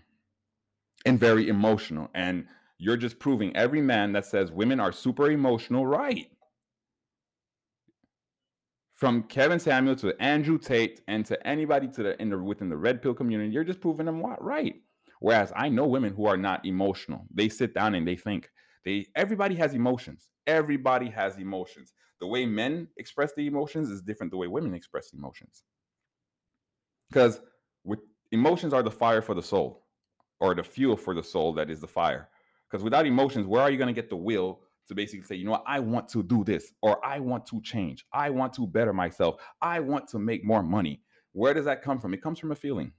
and 1.05 1.19
very 1.19 1.49
emotional 1.49 2.09
and 2.13 2.45
you're 2.77 2.97
just 2.97 3.19
proving 3.19 3.55
every 3.55 3.81
man 3.81 4.11
that 4.13 4.25
says 4.25 4.51
women 4.51 4.79
are 4.79 4.91
super 4.91 5.31
emotional 5.31 5.85
right. 5.85 6.29
From 8.95 9.23
Kevin 9.23 9.59
Samuel 9.59 9.95
to 9.97 10.15
Andrew 10.21 10.57
Tate 10.57 11.01
and 11.07 11.25
to 11.25 11.45
anybody 11.45 11.87
to 11.89 12.03
the 12.03 12.21
in 12.21 12.29
the 12.29 12.37
within 12.37 12.69
the 12.69 12.77
red 12.77 13.01
pill 13.01 13.13
community, 13.13 13.51
you're 13.51 13.63
just 13.63 13.81
proving 13.81 14.05
them 14.05 14.21
what 14.21 14.41
right. 14.43 14.75
Whereas 15.19 15.51
I 15.55 15.69
know 15.69 15.85
women 15.85 16.13
who 16.13 16.25
are 16.27 16.37
not 16.37 16.65
emotional. 16.65 17.25
They 17.33 17.49
sit 17.49 17.73
down 17.73 17.95
and 17.95 18.07
they 18.07 18.15
think. 18.15 18.49
They 18.85 19.07
everybody 19.15 19.55
has 19.55 19.73
emotions. 19.73 20.29
Everybody 20.47 21.09
has 21.09 21.37
emotions. 21.37 21.93
The 22.21 22.27
way 22.27 22.45
men 22.45 22.87
express 22.97 23.33
the 23.33 23.47
emotions 23.47 23.89
is 23.89 24.01
different 24.01 24.31
the 24.31 24.37
way 24.37 24.47
women 24.47 24.73
express 24.73 25.11
emotions. 25.13 25.63
Because 27.09 27.41
with 27.83 27.99
emotions 28.31 28.73
are 28.73 28.83
the 28.83 28.91
fire 28.91 29.21
for 29.21 29.33
the 29.33 29.43
soul, 29.43 29.85
or 30.39 30.55
the 30.55 30.63
fuel 30.63 30.95
for 30.95 31.13
the 31.13 31.23
soul 31.23 31.53
that 31.53 31.69
is 31.69 31.81
the 31.81 31.87
fire. 31.87 32.29
Because 32.69 32.83
without 32.83 33.05
emotions, 33.05 33.47
where 33.47 33.61
are 33.61 33.71
you 33.71 33.77
going 33.77 33.93
to 33.93 34.01
get 34.01 34.09
the 34.09 34.15
will 34.15 34.61
to 34.87 34.95
basically 34.95 35.25
say, 35.25 35.35
you 35.35 35.45
know 35.45 35.51
what, 35.51 35.63
I 35.67 35.79
want 35.79 36.07
to 36.09 36.23
do 36.23 36.43
this, 36.43 36.71
or 36.81 37.03
I 37.05 37.19
want 37.19 37.45
to 37.47 37.61
change, 37.61 38.05
I 38.13 38.29
want 38.29 38.53
to 38.53 38.67
better 38.67 38.93
myself, 38.93 39.35
I 39.61 39.79
want 39.79 40.07
to 40.09 40.19
make 40.19 40.43
more 40.43 40.63
money? 40.63 41.01
Where 41.31 41.53
does 41.53 41.65
that 41.65 41.81
come 41.81 41.99
from? 41.99 42.13
It 42.13 42.21
comes 42.21 42.39
from 42.39 42.51
a 42.51 42.55
feeling. 42.55 42.91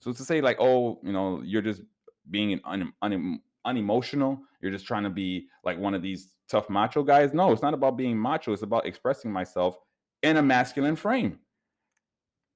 So 0.00 0.12
to 0.12 0.24
say, 0.24 0.40
like, 0.40 0.58
oh, 0.60 1.00
you 1.02 1.12
know, 1.12 1.42
you're 1.44 1.62
just 1.62 1.82
being 2.30 2.60
un, 2.64 2.92
un, 3.02 3.40
unemotional, 3.64 4.40
you're 4.60 4.72
just 4.72 4.86
trying 4.86 5.04
to 5.04 5.10
be 5.10 5.46
like 5.62 5.78
one 5.78 5.94
of 5.94 6.02
these 6.02 6.34
tough 6.48 6.68
macho 6.68 7.02
guys. 7.02 7.32
No, 7.32 7.52
it's 7.52 7.62
not 7.62 7.74
about 7.74 7.96
being 7.96 8.18
macho, 8.18 8.52
it's 8.52 8.62
about 8.62 8.86
expressing 8.86 9.32
myself 9.32 9.76
in 10.22 10.36
a 10.36 10.42
masculine 10.42 10.96
frame. 10.96 11.38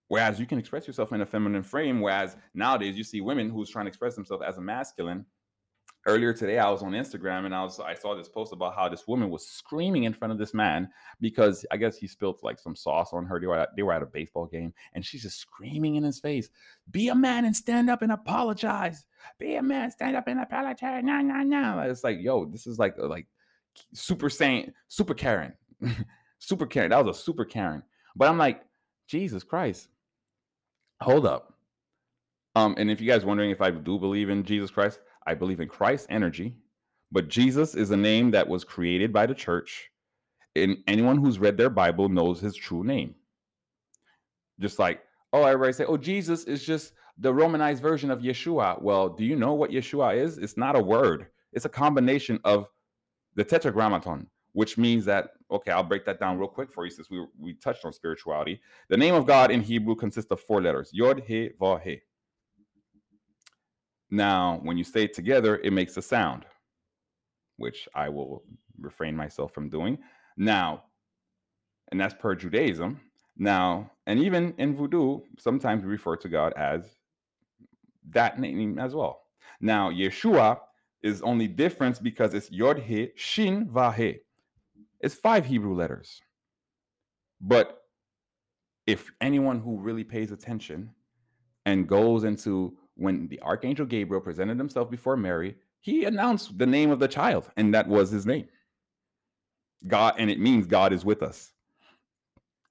Whereas 0.08 0.40
you 0.40 0.46
can 0.46 0.58
express 0.58 0.86
yourself 0.86 1.12
in 1.12 1.20
a 1.20 1.26
feminine 1.26 1.62
frame, 1.62 2.00
whereas 2.00 2.36
nowadays 2.54 2.96
you 2.96 3.04
see 3.04 3.20
women 3.20 3.50
who's 3.50 3.68
trying 3.68 3.84
to 3.84 3.88
express 3.88 4.14
themselves 4.14 4.42
as 4.46 4.56
a 4.56 4.60
masculine 4.60 5.26
earlier 6.08 6.32
today 6.32 6.58
i 6.58 6.70
was 6.70 6.82
on 6.82 6.92
instagram 6.92 7.44
and 7.44 7.54
i 7.54 7.62
was 7.62 7.78
i 7.80 7.94
saw 7.94 8.14
this 8.14 8.28
post 8.28 8.52
about 8.52 8.74
how 8.74 8.88
this 8.88 9.06
woman 9.06 9.28
was 9.28 9.46
screaming 9.46 10.04
in 10.04 10.14
front 10.14 10.32
of 10.32 10.38
this 10.38 10.54
man 10.54 10.88
because 11.20 11.66
i 11.70 11.76
guess 11.76 11.96
he 11.96 12.06
spilled 12.06 12.38
like 12.42 12.58
some 12.58 12.74
sauce 12.74 13.12
on 13.12 13.26
her. 13.26 13.38
They 13.38 13.46
were 13.46 13.58
at, 13.58 13.76
they 13.76 13.82
were 13.82 13.92
at 13.92 14.02
a 14.02 14.06
baseball 14.06 14.46
game 14.46 14.72
and 14.94 15.04
she's 15.04 15.22
just 15.22 15.38
screaming 15.38 15.96
in 15.96 16.04
his 16.04 16.18
face 16.18 16.50
be 16.90 17.08
a 17.08 17.14
man 17.14 17.44
and 17.44 17.54
stand 17.54 17.90
up 17.90 18.02
and 18.02 18.12
apologize. 18.12 19.04
Be 19.38 19.56
a 19.56 19.62
man 19.62 19.90
stand 19.90 20.16
up 20.16 20.26
and 20.28 20.40
apologize. 20.40 21.02
No 21.04 21.20
no 21.20 21.42
no 21.42 21.80
it's 21.80 22.04
like 22.04 22.18
yo 22.20 22.46
this 22.46 22.66
is 22.66 22.78
like 22.78 22.94
like 22.98 23.26
super 23.92 24.28
Saiyan, 24.28 24.72
super 24.88 25.14
karen. 25.14 25.52
Super 26.40 26.66
karen. 26.66 26.90
That 26.90 27.04
was 27.04 27.18
a 27.18 27.20
super 27.20 27.44
karen. 27.44 27.82
But 28.14 28.28
i'm 28.28 28.38
like 28.38 28.62
jesus 29.08 29.42
christ. 29.42 29.88
Hold 31.00 31.26
up. 31.26 31.54
Um 32.54 32.74
and 32.78 32.90
if 32.90 33.00
you 33.00 33.08
guys 33.08 33.24
wondering 33.24 33.50
if 33.50 33.60
i 33.60 33.70
do 33.70 33.98
believe 33.98 34.30
in 34.30 34.44
jesus 34.44 34.70
christ 34.70 35.00
I 35.26 35.34
believe 35.34 35.60
in 35.60 35.68
Christ 35.68 36.06
energy, 36.10 36.56
but 37.12 37.28
Jesus 37.28 37.74
is 37.74 37.90
a 37.90 37.96
name 37.96 38.30
that 38.32 38.48
was 38.48 38.64
created 38.64 39.12
by 39.12 39.26
the 39.26 39.34
church. 39.34 39.90
And 40.56 40.78
anyone 40.86 41.18
who's 41.18 41.38
read 41.38 41.56
their 41.56 41.70
Bible 41.70 42.08
knows 42.08 42.40
his 42.40 42.56
true 42.56 42.84
name. 42.84 43.14
Just 44.60 44.78
like, 44.78 45.02
oh, 45.32 45.44
everybody 45.44 45.72
say, 45.72 45.84
oh, 45.84 45.96
Jesus 45.96 46.44
is 46.44 46.64
just 46.64 46.92
the 47.18 47.32
Romanized 47.32 47.82
version 47.82 48.10
of 48.10 48.20
Yeshua. 48.20 48.80
Well, 48.80 49.08
do 49.08 49.24
you 49.24 49.36
know 49.36 49.54
what 49.54 49.70
Yeshua 49.70 50.16
is? 50.16 50.38
It's 50.38 50.56
not 50.56 50.76
a 50.76 50.82
word, 50.82 51.26
it's 51.52 51.64
a 51.64 51.70
combination 51.70 52.40
of 52.44 52.66
the 53.34 53.44
tetragrammaton, 53.44 54.26
which 54.52 54.78
means 54.78 55.04
that, 55.04 55.30
okay, 55.50 55.70
I'll 55.70 55.84
break 55.84 56.04
that 56.06 56.20
down 56.20 56.38
real 56.38 56.48
quick 56.48 56.72
for 56.72 56.84
you 56.84 56.90
since 56.90 57.08
we, 57.10 57.24
we 57.38 57.54
touched 57.54 57.84
on 57.84 57.92
spirituality. 57.92 58.60
The 58.88 58.96
name 58.96 59.14
of 59.14 59.26
God 59.26 59.50
in 59.50 59.62
Hebrew 59.62 59.94
consists 59.94 60.30
of 60.30 60.40
four 60.40 60.60
letters 60.60 60.90
Yod, 60.92 61.22
He, 61.26 61.50
Vav, 61.60 61.82
He. 61.82 62.00
Now, 64.10 64.60
when 64.62 64.78
you 64.78 64.84
say 64.84 65.04
it 65.04 65.14
together, 65.14 65.56
it 65.56 65.72
makes 65.72 65.96
a 65.96 66.02
sound, 66.02 66.46
which 67.56 67.88
I 67.94 68.08
will 68.08 68.42
refrain 68.80 69.14
myself 69.14 69.52
from 69.52 69.68
doing. 69.68 69.98
Now, 70.36 70.84
and 71.90 72.00
that's 72.00 72.14
per 72.14 72.34
Judaism. 72.34 73.00
Now, 73.36 73.90
and 74.06 74.18
even 74.20 74.54
in 74.58 74.76
voodoo, 74.76 75.20
sometimes 75.38 75.84
we 75.84 75.90
refer 75.90 76.16
to 76.16 76.28
God 76.28 76.52
as 76.56 76.84
that 78.10 78.38
name 78.38 78.78
as 78.78 78.94
well. 78.94 79.22
Now, 79.60 79.90
Yeshua 79.90 80.58
is 81.02 81.22
only 81.22 81.46
difference 81.46 81.98
because 81.98 82.34
it's 82.34 82.50
Yod 82.50 82.78
He 82.78 83.10
Shin 83.16 83.66
Vahe. 83.66 84.18
It's 85.00 85.14
five 85.14 85.46
Hebrew 85.46 85.74
letters. 85.74 86.20
But 87.40 87.78
if 88.86 89.10
anyone 89.20 89.60
who 89.60 89.78
really 89.78 90.04
pays 90.04 90.32
attention 90.32 90.90
and 91.66 91.86
goes 91.88 92.24
into 92.24 92.76
when 92.98 93.28
the 93.28 93.40
archangel 93.42 93.86
Gabriel 93.86 94.20
presented 94.20 94.58
himself 94.58 94.90
before 94.90 95.16
Mary, 95.16 95.56
he 95.80 96.04
announced 96.04 96.58
the 96.58 96.66
name 96.66 96.90
of 96.90 96.98
the 96.98 97.08
child, 97.08 97.48
and 97.56 97.72
that 97.72 97.86
was 97.86 98.10
his 98.10 98.26
name. 98.26 98.48
God, 99.86 100.14
and 100.18 100.28
it 100.28 100.40
means 100.40 100.66
God 100.66 100.92
is 100.92 101.04
with 101.04 101.22
us. 101.22 101.52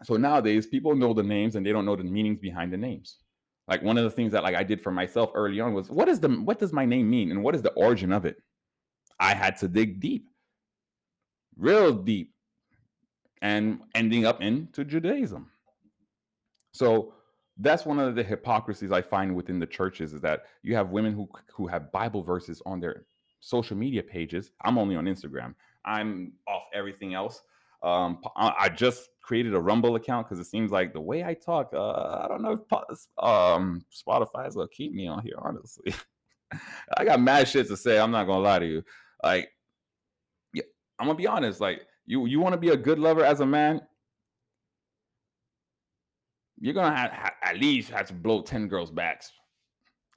So 0.03 0.17
nowadays, 0.17 0.67
people 0.67 0.95
know 0.95 1.13
the 1.13 1.23
names 1.23 1.55
and 1.55 1.65
they 1.65 1.71
don't 1.71 1.85
know 1.85 1.95
the 1.95 2.03
meanings 2.03 2.39
behind 2.39 2.71
the 2.71 2.77
names. 2.77 3.17
Like 3.67 3.81
one 3.81 3.97
of 3.97 4.03
the 4.03 4.11
things 4.11 4.31
that 4.33 4.43
like 4.43 4.55
I 4.55 4.63
did 4.63 4.81
for 4.81 4.91
myself 4.91 5.31
early 5.33 5.59
on 5.59 5.73
was 5.73 5.89
what 5.89 6.07
is 6.07 6.19
the 6.19 6.29
what 6.29 6.59
does 6.59 6.71
my 6.71 6.85
name 6.85 7.09
mean 7.09 7.31
and 7.31 7.43
what 7.43 7.55
is 7.55 7.61
the 7.61 7.71
origin 7.71 8.11
of 8.11 8.25
it? 8.25 8.37
I 9.19 9.33
had 9.33 9.57
to 9.57 9.67
dig 9.67 9.99
deep, 9.99 10.29
real 11.57 11.93
deep, 11.93 12.33
and 13.41 13.81
ending 13.95 14.25
up 14.25 14.41
into 14.41 14.85
Judaism. 14.85 15.49
So 16.73 17.13
that's 17.59 17.85
one 17.85 17.99
of 17.99 18.15
the 18.15 18.23
hypocrisies 18.23 18.91
I 18.91 19.01
find 19.01 19.35
within 19.35 19.59
the 19.59 19.65
churches 19.65 20.13
is 20.13 20.21
that 20.21 20.43
you 20.63 20.75
have 20.75 20.89
women 20.89 21.13
who 21.13 21.27
who 21.53 21.67
have 21.67 21.91
Bible 21.91 22.23
verses 22.23 22.61
on 22.65 22.79
their 22.79 23.05
social 23.39 23.77
media 23.77 24.03
pages. 24.03 24.51
I'm 24.61 24.77
only 24.77 24.95
on 24.95 25.05
Instagram. 25.05 25.55
I'm 25.85 26.33
off 26.47 26.63
everything 26.73 27.13
else. 27.13 27.41
Um, 27.83 28.21
I 28.35 28.69
just 28.69 29.09
created 29.21 29.53
a 29.53 29.59
Rumble 29.59 29.95
account 29.95 30.27
because 30.27 30.39
it 30.39 30.49
seems 30.49 30.71
like 30.71 30.93
the 30.93 31.01
way 31.01 31.23
I 31.23 31.35
talk, 31.35 31.71
uh, 31.73 32.21
I 32.23 32.27
don't 32.27 32.41
know 32.41 32.53
if 32.53 33.03
um, 33.23 33.85
Spotify 33.93 34.47
is 34.47 34.55
gonna 34.55 34.67
keep 34.69 34.93
me 34.93 35.07
on 35.07 35.21
here. 35.21 35.35
Honestly, 35.37 35.93
I 36.97 37.05
got 37.05 37.21
mad 37.21 37.47
shit 37.47 37.67
to 37.67 37.77
say. 37.77 37.99
I'm 37.99 38.11
not 38.11 38.25
gonna 38.25 38.39
lie 38.39 38.59
to 38.59 38.65
you. 38.65 38.83
Like, 39.23 39.49
yeah, 40.53 40.63
I'm 40.99 41.07
gonna 41.07 41.17
be 41.17 41.27
honest. 41.27 41.61
Like, 41.61 41.81
you 42.05 42.25
you 42.25 42.39
want 42.39 42.53
to 42.53 42.59
be 42.59 42.69
a 42.69 42.77
good 42.77 42.99
lover 42.99 43.23
as 43.23 43.41
a 43.41 43.45
man, 43.45 43.81
you're 46.59 46.73
gonna 46.73 46.95
have, 46.95 47.11
have, 47.11 47.33
at 47.43 47.57
least 47.57 47.91
have 47.91 48.07
to 48.07 48.13
blow 48.13 48.41
10 48.41 48.67
girls' 48.67 48.91
backs. 48.91 49.31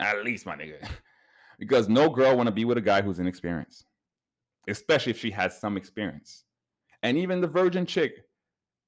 At 0.00 0.24
least, 0.24 0.46
my 0.46 0.57
nigga. 0.57 0.88
because 1.59 1.88
no 1.88 2.09
girl 2.09 2.37
wanna 2.37 2.53
be 2.53 2.64
with 2.64 2.79
a 2.79 2.83
guy 2.83 3.03
who's 3.03 3.18
inexperienced, 3.18 3.85
especially 4.68 5.11
if 5.11 5.18
she 5.18 5.31
has 5.31 5.59
some 5.59 5.76
experience. 5.76 6.44
And 7.03 7.16
even 7.18 7.40
the 7.40 7.46
virgin 7.46 7.87
chick 7.87 8.24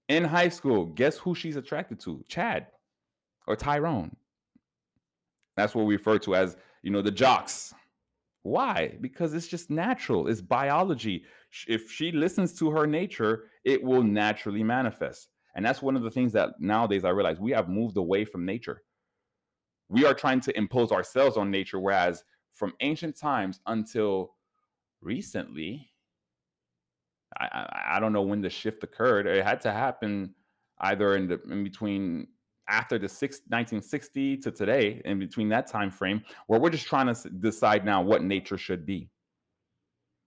in 0.08 0.24
high 0.24 0.48
school, 0.48 0.86
guess 0.86 1.16
who 1.16 1.34
she's 1.34 1.56
attracted 1.56 2.00
to? 2.00 2.24
Chad 2.28 2.66
or 3.46 3.56
Tyrone. 3.56 4.14
That's 5.56 5.74
what 5.74 5.86
we 5.86 5.96
refer 5.96 6.18
to 6.20 6.34
as, 6.34 6.56
you 6.82 6.90
know, 6.90 7.02
the 7.02 7.10
jocks. 7.10 7.74
Why? 8.42 8.96
Because 9.00 9.34
it's 9.34 9.46
just 9.46 9.70
natural. 9.70 10.28
It's 10.28 10.40
biology. 10.40 11.24
If 11.68 11.90
she 11.90 12.10
listens 12.12 12.58
to 12.58 12.70
her 12.70 12.86
nature, 12.86 13.44
it 13.64 13.82
will 13.82 14.02
naturally 14.02 14.64
manifest. 14.64 15.28
And 15.54 15.64
that's 15.64 15.82
one 15.82 15.96
of 15.96 16.02
the 16.02 16.10
things 16.10 16.32
that 16.32 16.60
nowadays 16.60 17.04
I 17.04 17.10
realize 17.10 17.38
we 17.38 17.52
have 17.52 17.68
moved 17.68 17.96
away 17.96 18.24
from 18.24 18.44
nature. 18.44 18.82
We 19.88 20.06
are 20.06 20.14
trying 20.14 20.40
to 20.40 20.56
impose 20.56 20.90
ourselves 20.90 21.36
on 21.36 21.50
nature, 21.50 21.78
whereas 21.78 22.24
from 22.54 22.72
ancient 22.80 23.16
times 23.16 23.60
until 23.66 24.34
recently, 25.02 25.90
I, 27.38 27.44
I, 27.44 27.96
I 27.96 28.00
don't 28.00 28.12
know 28.12 28.22
when 28.22 28.40
the 28.40 28.50
shift 28.50 28.82
occurred. 28.84 29.26
It 29.26 29.44
had 29.44 29.60
to 29.62 29.72
happen 29.72 30.34
either 30.80 31.16
in 31.16 31.28
the 31.28 31.40
in 31.50 31.62
between 31.62 32.28
after 32.68 32.98
the 32.98 33.08
six, 33.08 33.38
1960 33.48 34.38
to 34.38 34.50
today, 34.50 35.02
in 35.04 35.18
between 35.18 35.48
that 35.50 35.66
time 35.66 35.90
frame, 35.90 36.22
where 36.46 36.60
we're 36.60 36.70
just 36.70 36.86
trying 36.86 37.12
to 37.12 37.30
decide 37.30 37.84
now 37.84 38.00
what 38.00 38.22
nature 38.22 38.56
should 38.56 38.86
be. 38.86 39.10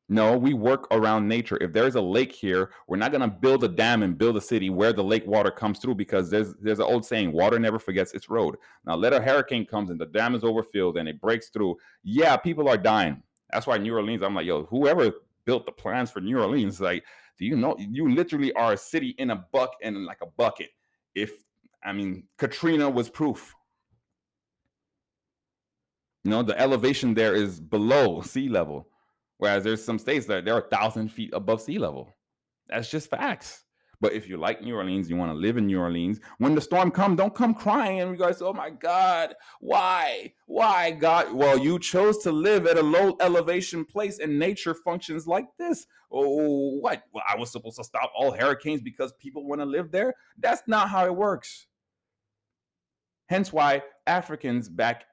No, 0.07 0.37
we 0.37 0.53
work 0.53 0.87
around 0.91 1.27
nature. 1.27 1.57
If 1.59 1.73
there's 1.73 1.95
a 1.95 2.01
lake 2.01 2.31
here, 2.31 2.69
we're 2.87 2.97
not 2.97 3.11
going 3.11 3.21
to 3.21 3.27
build 3.27 3.63
a 3.63 3.67
dam 3.67 4.03
and 4.03 4.17
build 4.17 4.37
a 4.37 4.41
city 4.41 4.69
where 4.69 4.93
the 4.93 5.03
lake 5.03 5.25
water 5.25 5.49
comes 5.49 5.79
through 5.79 5.95
because 5.95 6.29
there's 6.29 6.53
there's 6.61 6.77
an 6.77 6.85
old 6.85 7.03
saying, 7.03 7.31
water 7.31 7.57
never 7.57 7.79
forgets 7.79 8.13
its 8.13 8.29
road. 8.29 8.55
Now, 8.85 8.95
let 8.95 9.13
a 9.13 9.21
hurricane 9.21 9.65
comes 9.65 9.89
and 9.89 9.99
the 9.99 10.05
dam 10.05 10.35
is 10.35 10.43
overfilled 10.43 10.97
and 10.97 11.09
it 11.09 11.19
breaks 11.19 11.49
through. 11.49 11.77
Yeah, 12.03 12.37
people 12.37 12.69
are 12.69 12.77
dying. 12.77 13.23
That's 13.51 13.65
why 13.65 13.79
New 13.79 13.95
Orleans, 13.95 14.21
I'm 14.21 14.35
like, 14.35 14.45
yo, 14.45 14.65
whoever 14.65 15.11
built 15.45 15.65
the 15.65 15.71
plans 15.71 16.11
for 16.11 16.21
New 16.21 16.39
Orleans, 16.39 16.79
like, 16.79 17.03
do 17.39 17.45
you 17.45 17.55
know 17.55 17.75
you 17.79 18.13
literally 18.13 18.53
are 18.53 18.73
a 18.73 18.77
city 18.77 19.15
in 19.17 19.31
a 19.31 19.45
buck 19.51 19.71
and 19.81 20.05
like 20.05 20.19
a 20.21 20.27
bucket. 20.37 20.69
If 21.15 21.31
I 21.83 21.93
mean, 21.93 22.23
Katrina 22.37 22.89
was 22.89 23.09
proof. 23.09 23.55
You 26.23 26.31
know, 26.31 26.43
the 26.43 26.59
elevation 26.59 27.13
there 27.13 27.35
is 27.35 27.59
below 27.59 28.21
sea 28.21 28.49
level. 28.49 28.87
Whereas 29.37 29.63
there's 29.63 29.83
some 29.83 29.99
states 29.99 30.25
that 30.27 30.45
they're 30.45 30.57
a 30.57 30.69
thousand 30.69 31.09
feet 31.09 31.31
above 31.33 31.61
sea 31.61 31.77
level. 31.77 32.15
That's 32.67 32.89
just 32.89 33.09
facts. 33.09 33.65
But 34.01 34.13
if 34.13 34.27
you 34.27 34.37
like 34.37 34.61
New 34.61 34.75
Orleans, 34.75 35.09
you 35.09 35.15
want 35.15 35.31
to 35.31 35.37
live 35.37 35.57
in 35.57 35.67
New 35.67 35.79
Orleans, 35.79 36.19
when 36.37 36.53
the 36.53 36.61
storm 36.61 36.91
comes, 36.91 37.17
don't 37.17 37.33
come 37.33 37.53
crying 37.53 37.99
in 37.99 38.09
regards 38.09 38.39
to, 38.39 38.47
oh 38.47 38.53
my 38.53 38.69
God, 38.69 39.33
why? 39.59 40.33
Why, 40.47 40.91
God? 40.91 41.33
Well, 41.33 41.57
you 41.57 41.79
chose 41.79 42.17
to 42.19 42.31
live 42.31 42.67
at 42.67 42.77
a 42.77 42.83
low 42.83 43.15
elevation 43.21 43.85
place 43.85 44.19
and 44.19 44.37
nature 44.37 44.73
functions 44.73 45.27
like 45.27 45.45
this. 45.57 45.87
Oh, 46.11 46.77
what? 46.79 47.03
Well, 47.13 47.23
I 47.27 47.37
was 47.37 47.51
supposed 47.51 47.77
to 47.77 47.83
stop 47.83 48.11
all 48.15 48.31
hurricanes 48.31 48.81
because 48.81 49.13
people 49.13 49.47
want 49.47 49.61
to 49.61 49.65
live 49.65 49.91
there? 49.91 50.13
That's 50.37 50.63
not 50.67 50.89
how 50.89 51.05
it 51.05 51.15
works. 51.15 51.67
Hence 53.27 53.51
why 53.51 53.81
Africans 54.05 54.69
back 54.69 55.05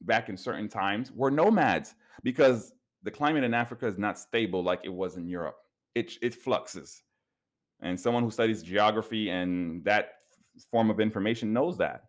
back 0.00 0.28
in 0.28 0.36
certain 0.36 0.68
times 0.68 1.10
were 1.10 1.30
nomads 1.30 1.94
because 2.22 2.72
the 3.08 3.16
climate 3.16 3.42
in 3.42 3.54
Africa 3.54 3.86
is 3.86 3.96
not 3.96 4.18
stable 4.18 4.62
like 4.62 4.80
it 4.84 4.92
was 4.92 5.16
in 5.16 5.26
Europe. 5.26 5.56
It 5.94 6.12
it 6.20 6.34
fluxes, 6.34 7.02
and 7.80 7.98
someone 7.98 8.22
who 8.22 8.30
studies 8.30 8.62
geography 8.62 9.30
and 9.30 9.82
that 9.84 10.10
form 10.70 10.90
of 10.90 11.00
information 11.00 11.50
knows 11.54 11.78
that. 11.78 12.02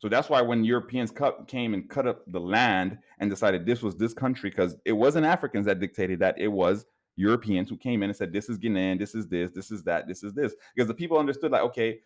So 0.00 0.08
that's 0.08 0.28
why 0.28 0.42
when 0.42 0.64
Europeans 0.64 1.12
cut, 1.12 1.46
came 1.46 1.74
and 1.74 1.88
cut 1.88 2.08
up 2.08 2.24
the 2.26 2.40
land 2.40 2.98
and 3.20 3.30
decided 3.30 3.64
this 3.64 3.82
was 3.82 3.96
this 3.96 4.12
country, 4.12 4.50
because 4.50 4.74
it 4.84 4.94
wasn't 4.94 5.26
Africans 5.26 5.66
that 5.66 5.78
dictated 5.78 6.18
that, 6.18 6.40
it 6.40 6.48
was 6.48 6.86
Europeans 7.14 7.68
who 7.68 7.76
came 7.76 8.02
in 8.02 8.10
and 8.10 8.16
said, 8.16 8.32
This 8.32 8.48
is 8.48 8.58
Guinean, 8.58 8.98
this 8.98 9.14
is 9.14 9.28
this, 9.28 9.52
this 9.52 9.70
is 9.70 9.84
that, 9.84 10.08
this 10.08 10.24
is 10.24 10.32
this. 10.34 10.56
Because 10.74 10.88
the 10.88 10.94
people 11.02 11.18
understood, 11.18 11.52
like, 11.52 11.62
okay, 11.62 12.00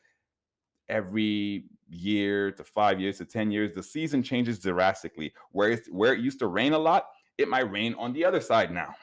every 0.90 1.64
year 1.88 2.52
to 2.52 2.64
five 2.64 3.00
years 3.00 3.16
to 3.16 3.24
10 3.24 3.50
years, 3.50 3.74
the 3.74 3.82
season 3.82 4.22
changes 4.22 4.58
drastically. 4.58 5.32
Where, 5.52 5.80
where 5.90 6.12
it 6.12 6.20
used 6.20 6.40
to 6.40 6.48
rain 6.48 6.74
a 6.74 6.78
lot, 6.78 7.06
it 7.38 7.48
might 7.48 7.70
rain 7.70 7.94
on 7.98 8.12
the 8.12 8.24
other 8.24 8.40
side 8.40 8.72
now. 8.72 8.94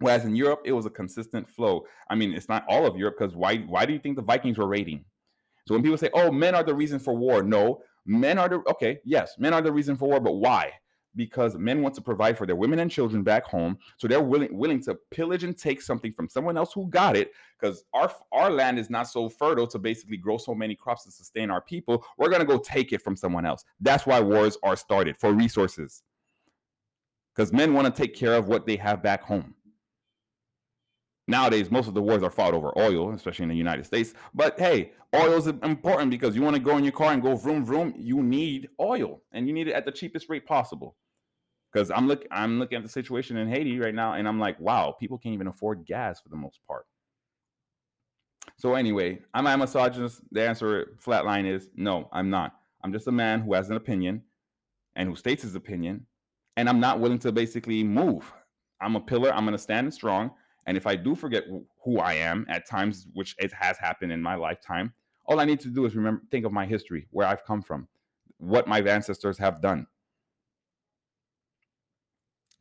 Whereas 0.00 0.24
in 0.24 0.36
Europe, 0.36 0.62
it 0.64 0.72
was 0.72 0.86
a 0.86 0.90
consistent 0.90 1.48
flow. 1.48 1.84
I 2.08 2.14
mean, 2.14 2.32
it's 2.32 2.48
not 2.48 2.64
all 2.68 2.86
of 2.86 2.96
Europe 2.96 3.16
because 3.18 3.34
why? 3.34 3.58
Why 3.58 3.84
do 3.84 3.92
you 3.92 3.98
think 3.98 4.16
the 4.16 4.22
Vikings 4.22 4.58
were 4.58 4.68
raiding? 4.68 5.04
So 5.66 5.74
when 5.74 5.82
people 5.82 5.98
say, 5.98 6.10
"Oh, 6.14 6.30
men 6.30 6.54
are 6.54 6.62
the 6.62 6.74
reason 6.74 6.98
for 6.98 7.16
war," 7.16 7.42
no, 7.42 7.82
men 8.06 8.38
are 8.38 8.48
the 8.48 8.62
okay. 8.70 9.00
Yes, 9.04 9.34
men 9.38 9.52
are 9.52 9.62
the 9.62 9.72
reason 9.72 9.96
for 9.96 10.08
war, 10.08 10.20
but 10.20 10.34
why? 10.34 10.72
Because 11.16 11.56
men 11.56 11.82
want 11.82 11.96
to 11.96 12.00
provide 12.00 12.38
for 12.38 12.46
their 12.46 12.54
women 12.54 12.78
and 12.78 12.90
children 12.90 13.24
back 13.24 13.44
home, 13.44 13.76
so 13.96 14.06
they're 14.06 14.22
willing 14.22 14.56
willing 14.56 14.80
to 14.84 14.94
pillage 15.10 15.42
and 15.42 15.58
take 15.58 15.82
something 15.82 16.12
from 16.12 16.28
someone 16.28 16.56
else 16.56 16.72
who 16.72 16.88
got 16.90 17.16
it. 17.16 17.32
Because 17.58 17.82
our 17.92 18.12
our 18.30 18.50
land 18.50 18.78
is 18.78 18.88
not 18.88 19.08
so 19.08 19.28
fertile 19.28 19.66
to 19.66 19.80
basically 19.80 20.16
grow 20.16 20.38
so 20.38 20.54
many 20.54 20.76
crops 20.76 21.04
to 21.04 21.10
sustain 21.10 21.50
our 21.50 21.60
people. 21.60 22.06
We're 22.18 22.30
gonna 22.30 22.44
go 22.44 22.58
take 22.58 22.92
it 22.92 23.02
from 23.02 23.16
someone 23.16 23.44
else. 23.44 23.64
That's 23.80 24.06
why 24.06 24.20
wars 24.20 24.56
are 24.62 24.76
started 24.76 25.16
for 25.16 25.32
resources 25.32 26.04
because 27.38 27.52
men 27.52 27.72
want 27.72 27.86
to 27.86 28.02
take 28.02 28.16
care 28.16 28.34
of 28.34 28.48
what 28.48 28.66
they 28.66 28.74
have 28.74 29.00
back 29.00 29.22
home. 29.22 29.54
Nowadays, 31.28 31.70
most 31.70 31.86
of 31.86 31.94
the 31.94 32.02
wars 32.02 32.24
are 32.24 32.30
fought 32.30 32.52
over 32.52 32.76
oil, 32.76 33.12
especially 33.12 33.44
in 33.44 33.48
the 33.48 33.54
United 33.54 33.86
States. 33.86 34.12
But 34.34 34.58
hey, 34.58 34.92
oil 35.14 35.34
is 35.34 35.46
important 35.46 36.10
because 36.10 36.34
you 36.34 36.42
want 36.42 36.56
to 36.56 36.62
go 36.62 36.76
in 36.76 36.82
your 36.82 36.92
car 36.92 37.12
and 37.12 37.22
go 37.22 37.36
vroom 37.36 37.64
vroom. 37.64 37.94
You 37.96 38.24
need 38.24 38.70
oil, 38.80 39.22
and 39.30 39.46
you 39.46 39.54
need 39.54 39.68
it 39.68 39.74
at 39.74 39.84
the 39.84 39.92
cheapest 39.92 40.28
rate 40.28 40.46
possible. 40.46 40.96
Because 41.72 41.92
I'm 41.92 42.08
look, 42.08 42.26
I'm 42.32 42.58
looking 42.58 42.76
at 42.76 42.82
the 42.82 42.88
situation 42.88 43.36
in 43.36 43.48
Haiti 43.48 43.78
right 43.78 43.94
now, 43.94 44.14
and 44.14 44.26
I'm 44.26 44.40
like, 44.40 44.58
wow, 44.58 44.96
people 44.98 45.16
can't 45.16 45.34
even 45.34 45.46
afford 45.46 45.86
gas 45.86 46.20
for 46.20 46.30
the 46.30 46.36
most 46.36 46.58
part. 46.66 46.86
So 48.56 48.74
anyway, 48.74 49.20
am 49.34 49.46
I 49.46 49.52
a 49.52 49.58
misogynist? 49.58 50.22
The 50.32 50.48
answer, 50.48 50.94
flat 50.98 51.24
line, 51.24 51.46
is 51.46 51.68
no, 51.76 52.08
I'm 52.10 52.30
not. 52.30 52.56
I'm 52.82 52.92
just 52.92 53.06
a 53.06 53.12
man 53.12 53.42
who 53.42 53.52
has 53.54 53.70
an 53.70 53.76
opinion 53.76 54.22
and 54.96 55.08
who 55.08 55.14
states 55.14 55.44
his 55.44 55.54
opinion 55.54 56.06
and 56.58 56.68
I'm 56.68 56.80
not 56.80 56.98
willing 56.98 57.20
to 57.20 57.30
basically 57.30 57.84
move. 57.84 58.32
I'm 58.80 58.96
a 58.96 59.00
pillar. 59.00 59.32
I'm 59.32 59.44
going 59.44 59.52
to 59.52 59.62
stand 59.62 59.94
strong. 59.94 60.32
And 60.66 60.76
if 60.76 60.88
I 60.88 60.96
do 60.96 61.14
forget 61.14 61.44
who 61.84 62.00
I 62.00 62.14
am 62.14 62.44
at 62.48 62.68
times, 62.68 63.06
which 63.14 63.36
it 63.38 63.52
has 63.52 63.78
happened 63.78 64.10
in 64.10 64.20
my 64.20 64.34
lifetime, 64.34 64.92
all 65.26 65.38
I 65.38 65.44
need 65.44 65.60
to 65.60 65.68
do 65.68 65.86
is 65.86 65.94
remember, 65.94 66.20
think 66.32 66.44
of 66.44 66.50
my 66.50 66.66
history, 66.66 67.06
where 67.12 67.28
I've 67.28 67.44
come 67.44 67.62
from, 67.62 67.86
what 68.38 68.66
my 68.66 68.80
ancestors 68.80 69.38
have 69.38 69.62
done. 69.62 69.86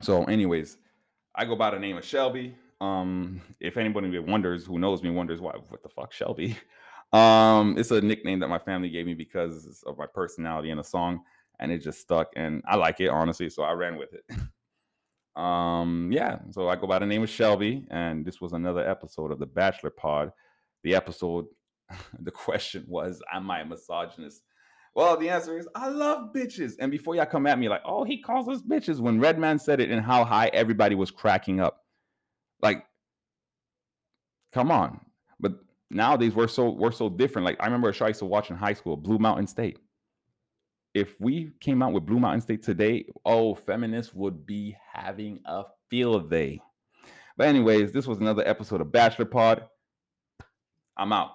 So, 0.04 0.26
anyways, 0.26 0.78
I 1.34 1.46
go 1.46 1.56
by 1.56 1.72
the 1.72 1.80
name 1.80 1.98
of 1.98 2.06
Shelby. 2.06 2.56
Um, 2.80 3.42
if 3.60 3.78
anybody 3.78 4.20
wonders, 4.20 4.64
who 4.64 4.78
knows 4.78 5.02
me, 5.02 5.10
wonders 5.10 5.42
why, 5.42 5.54
what 5.70 5.82
the 5.82 5.90
fuck, 5.90 6.14
Shelby? 6.14 6.56
Um, 7.14 7.78
it's 7.78 7.92
a 7.92 8.02
nickname 8.02 8.40
that 8.40 8.50
my 8.50 8.60
family 8.60 8.90
gave 8.90 9.06
me 9.06 9.14
because 9.14 9.82
of 9.88 9.98
my 9.98 10.08
personality 10.14 10.72
in 10.72 10.80
a 10.80 10.84
song 10.84 11.22
and 11.60 11.72
it 11.72 11.80
just 11.80 12.00
stuck 12.00 12.32
and 12.36 12.62
I 12.68 12.76
like 12.76 13.00
it 13.00 13.10
honestly, 13.10 13.50
so 13.50 13.64
I 13.64 13.72
ran 13.74 13.98
with 13.98 14.10
it. 14.14 14.24
um 15.42 16.10
yeah, 16.12 16.40
so 16.52 16.68
I 16.70 16.76
go 16.76 16.88
by 16.88 17.00
the 17.00 17.06
name 17.06 17.24
of 17.24 17.30
Shelby 17.30 17.86
and 17.92 18.26
this 18.26 18.42
was 18.42 18.54
another 18.54 18.88
episode 18.88 19.32
of 19.32 19.40
the 19.40 19.46
Bachelor 19.46 19.92
Pod. 19.92 20.32
The 20.84 20.96
episode 20.96 21.46
the 22.20 22.32
question 22.32 22.86
was 22.88 23.22
am 23.34 23.50
I 23.50 23.62
a 23.62 23.66
misogynist? 23.66 24.44
Well, 24.96 25.16
the 25.16 25.30
answer 25.30 25.58
is 25.60 25.68
I 25.76 25.90
love 25.90 26.34
bitches. 26.34 26.74
And 26.80 26.92
before 26.92 27.16
y'all 27.16 27.28
come 27.28 27.46
at 27.46 27.60
me 27.60 27.70
like, 27.70 27.84
"Oh, 27.86 28.04
he 28.04 28.20
calls 28.20 28.50
us 28.50 28.64
bitches," 28.64 29.00
when 29.00 29.20
Redman 29.20 29.60
said 29.60 29.80
it 29.80 29.92
and 29.92 30.04
how 30.04 30.24
high 30.26 30.48
everybody 30.48 30.96
was 30.96 31.12
cracking 31.12 31.60
up. 31.60 31.86
Like 32.62 32.84
come 34.54 34.72
on. 34.72 35.00
But 35.40 35.54
nowadays 35.92 36.34
we're 36.34 36.48
so 36.48 36.72
we're 36.72 36.92
so 36.92 37.10
different. 37.10 37.46
Like 37.46 37.58
I 37.60 37.66
remember 37.66 37.90
a 37.90 37.94
show 37.94 38.06
I 38.06 38.10
used 38.10 38.20
to 38.20 38.26
watch 38.26 38.50
in 38.50 38.56
high 38.56 38.74
school, 38.74 38.98
Blue 38.98 39.20
Mountain 39.20 39.48
State 39.48 39.78
if 40.98 41.20
we 41.20 41.52
came 41.60 41.84
out 41.84 41.94
with 41.94 42.06
Blue 42.06 42.20
Mountain 42.20 42.42
State 42.42 42.64
today, 42.64 43.06
oh, 43.26 43.54
feminists 43.54 44.14
would 44.14 44.46
be 44.46 44.76
having 44.92 45.40
a 45.46 45.64
field 45.90 46.30
day. 46.30 46.60
But 47.38 47.48
anyways, 47.48 47.92
this 47.92 48.08
was 48.08 48.18
another 48.18 48.48
episode 48.48 48.82
of 48.82 48.92
Bachelor 48.92 49.26
Pod. 49.26 49.66
I'm 50.98 51.14
out. 51.14 51.32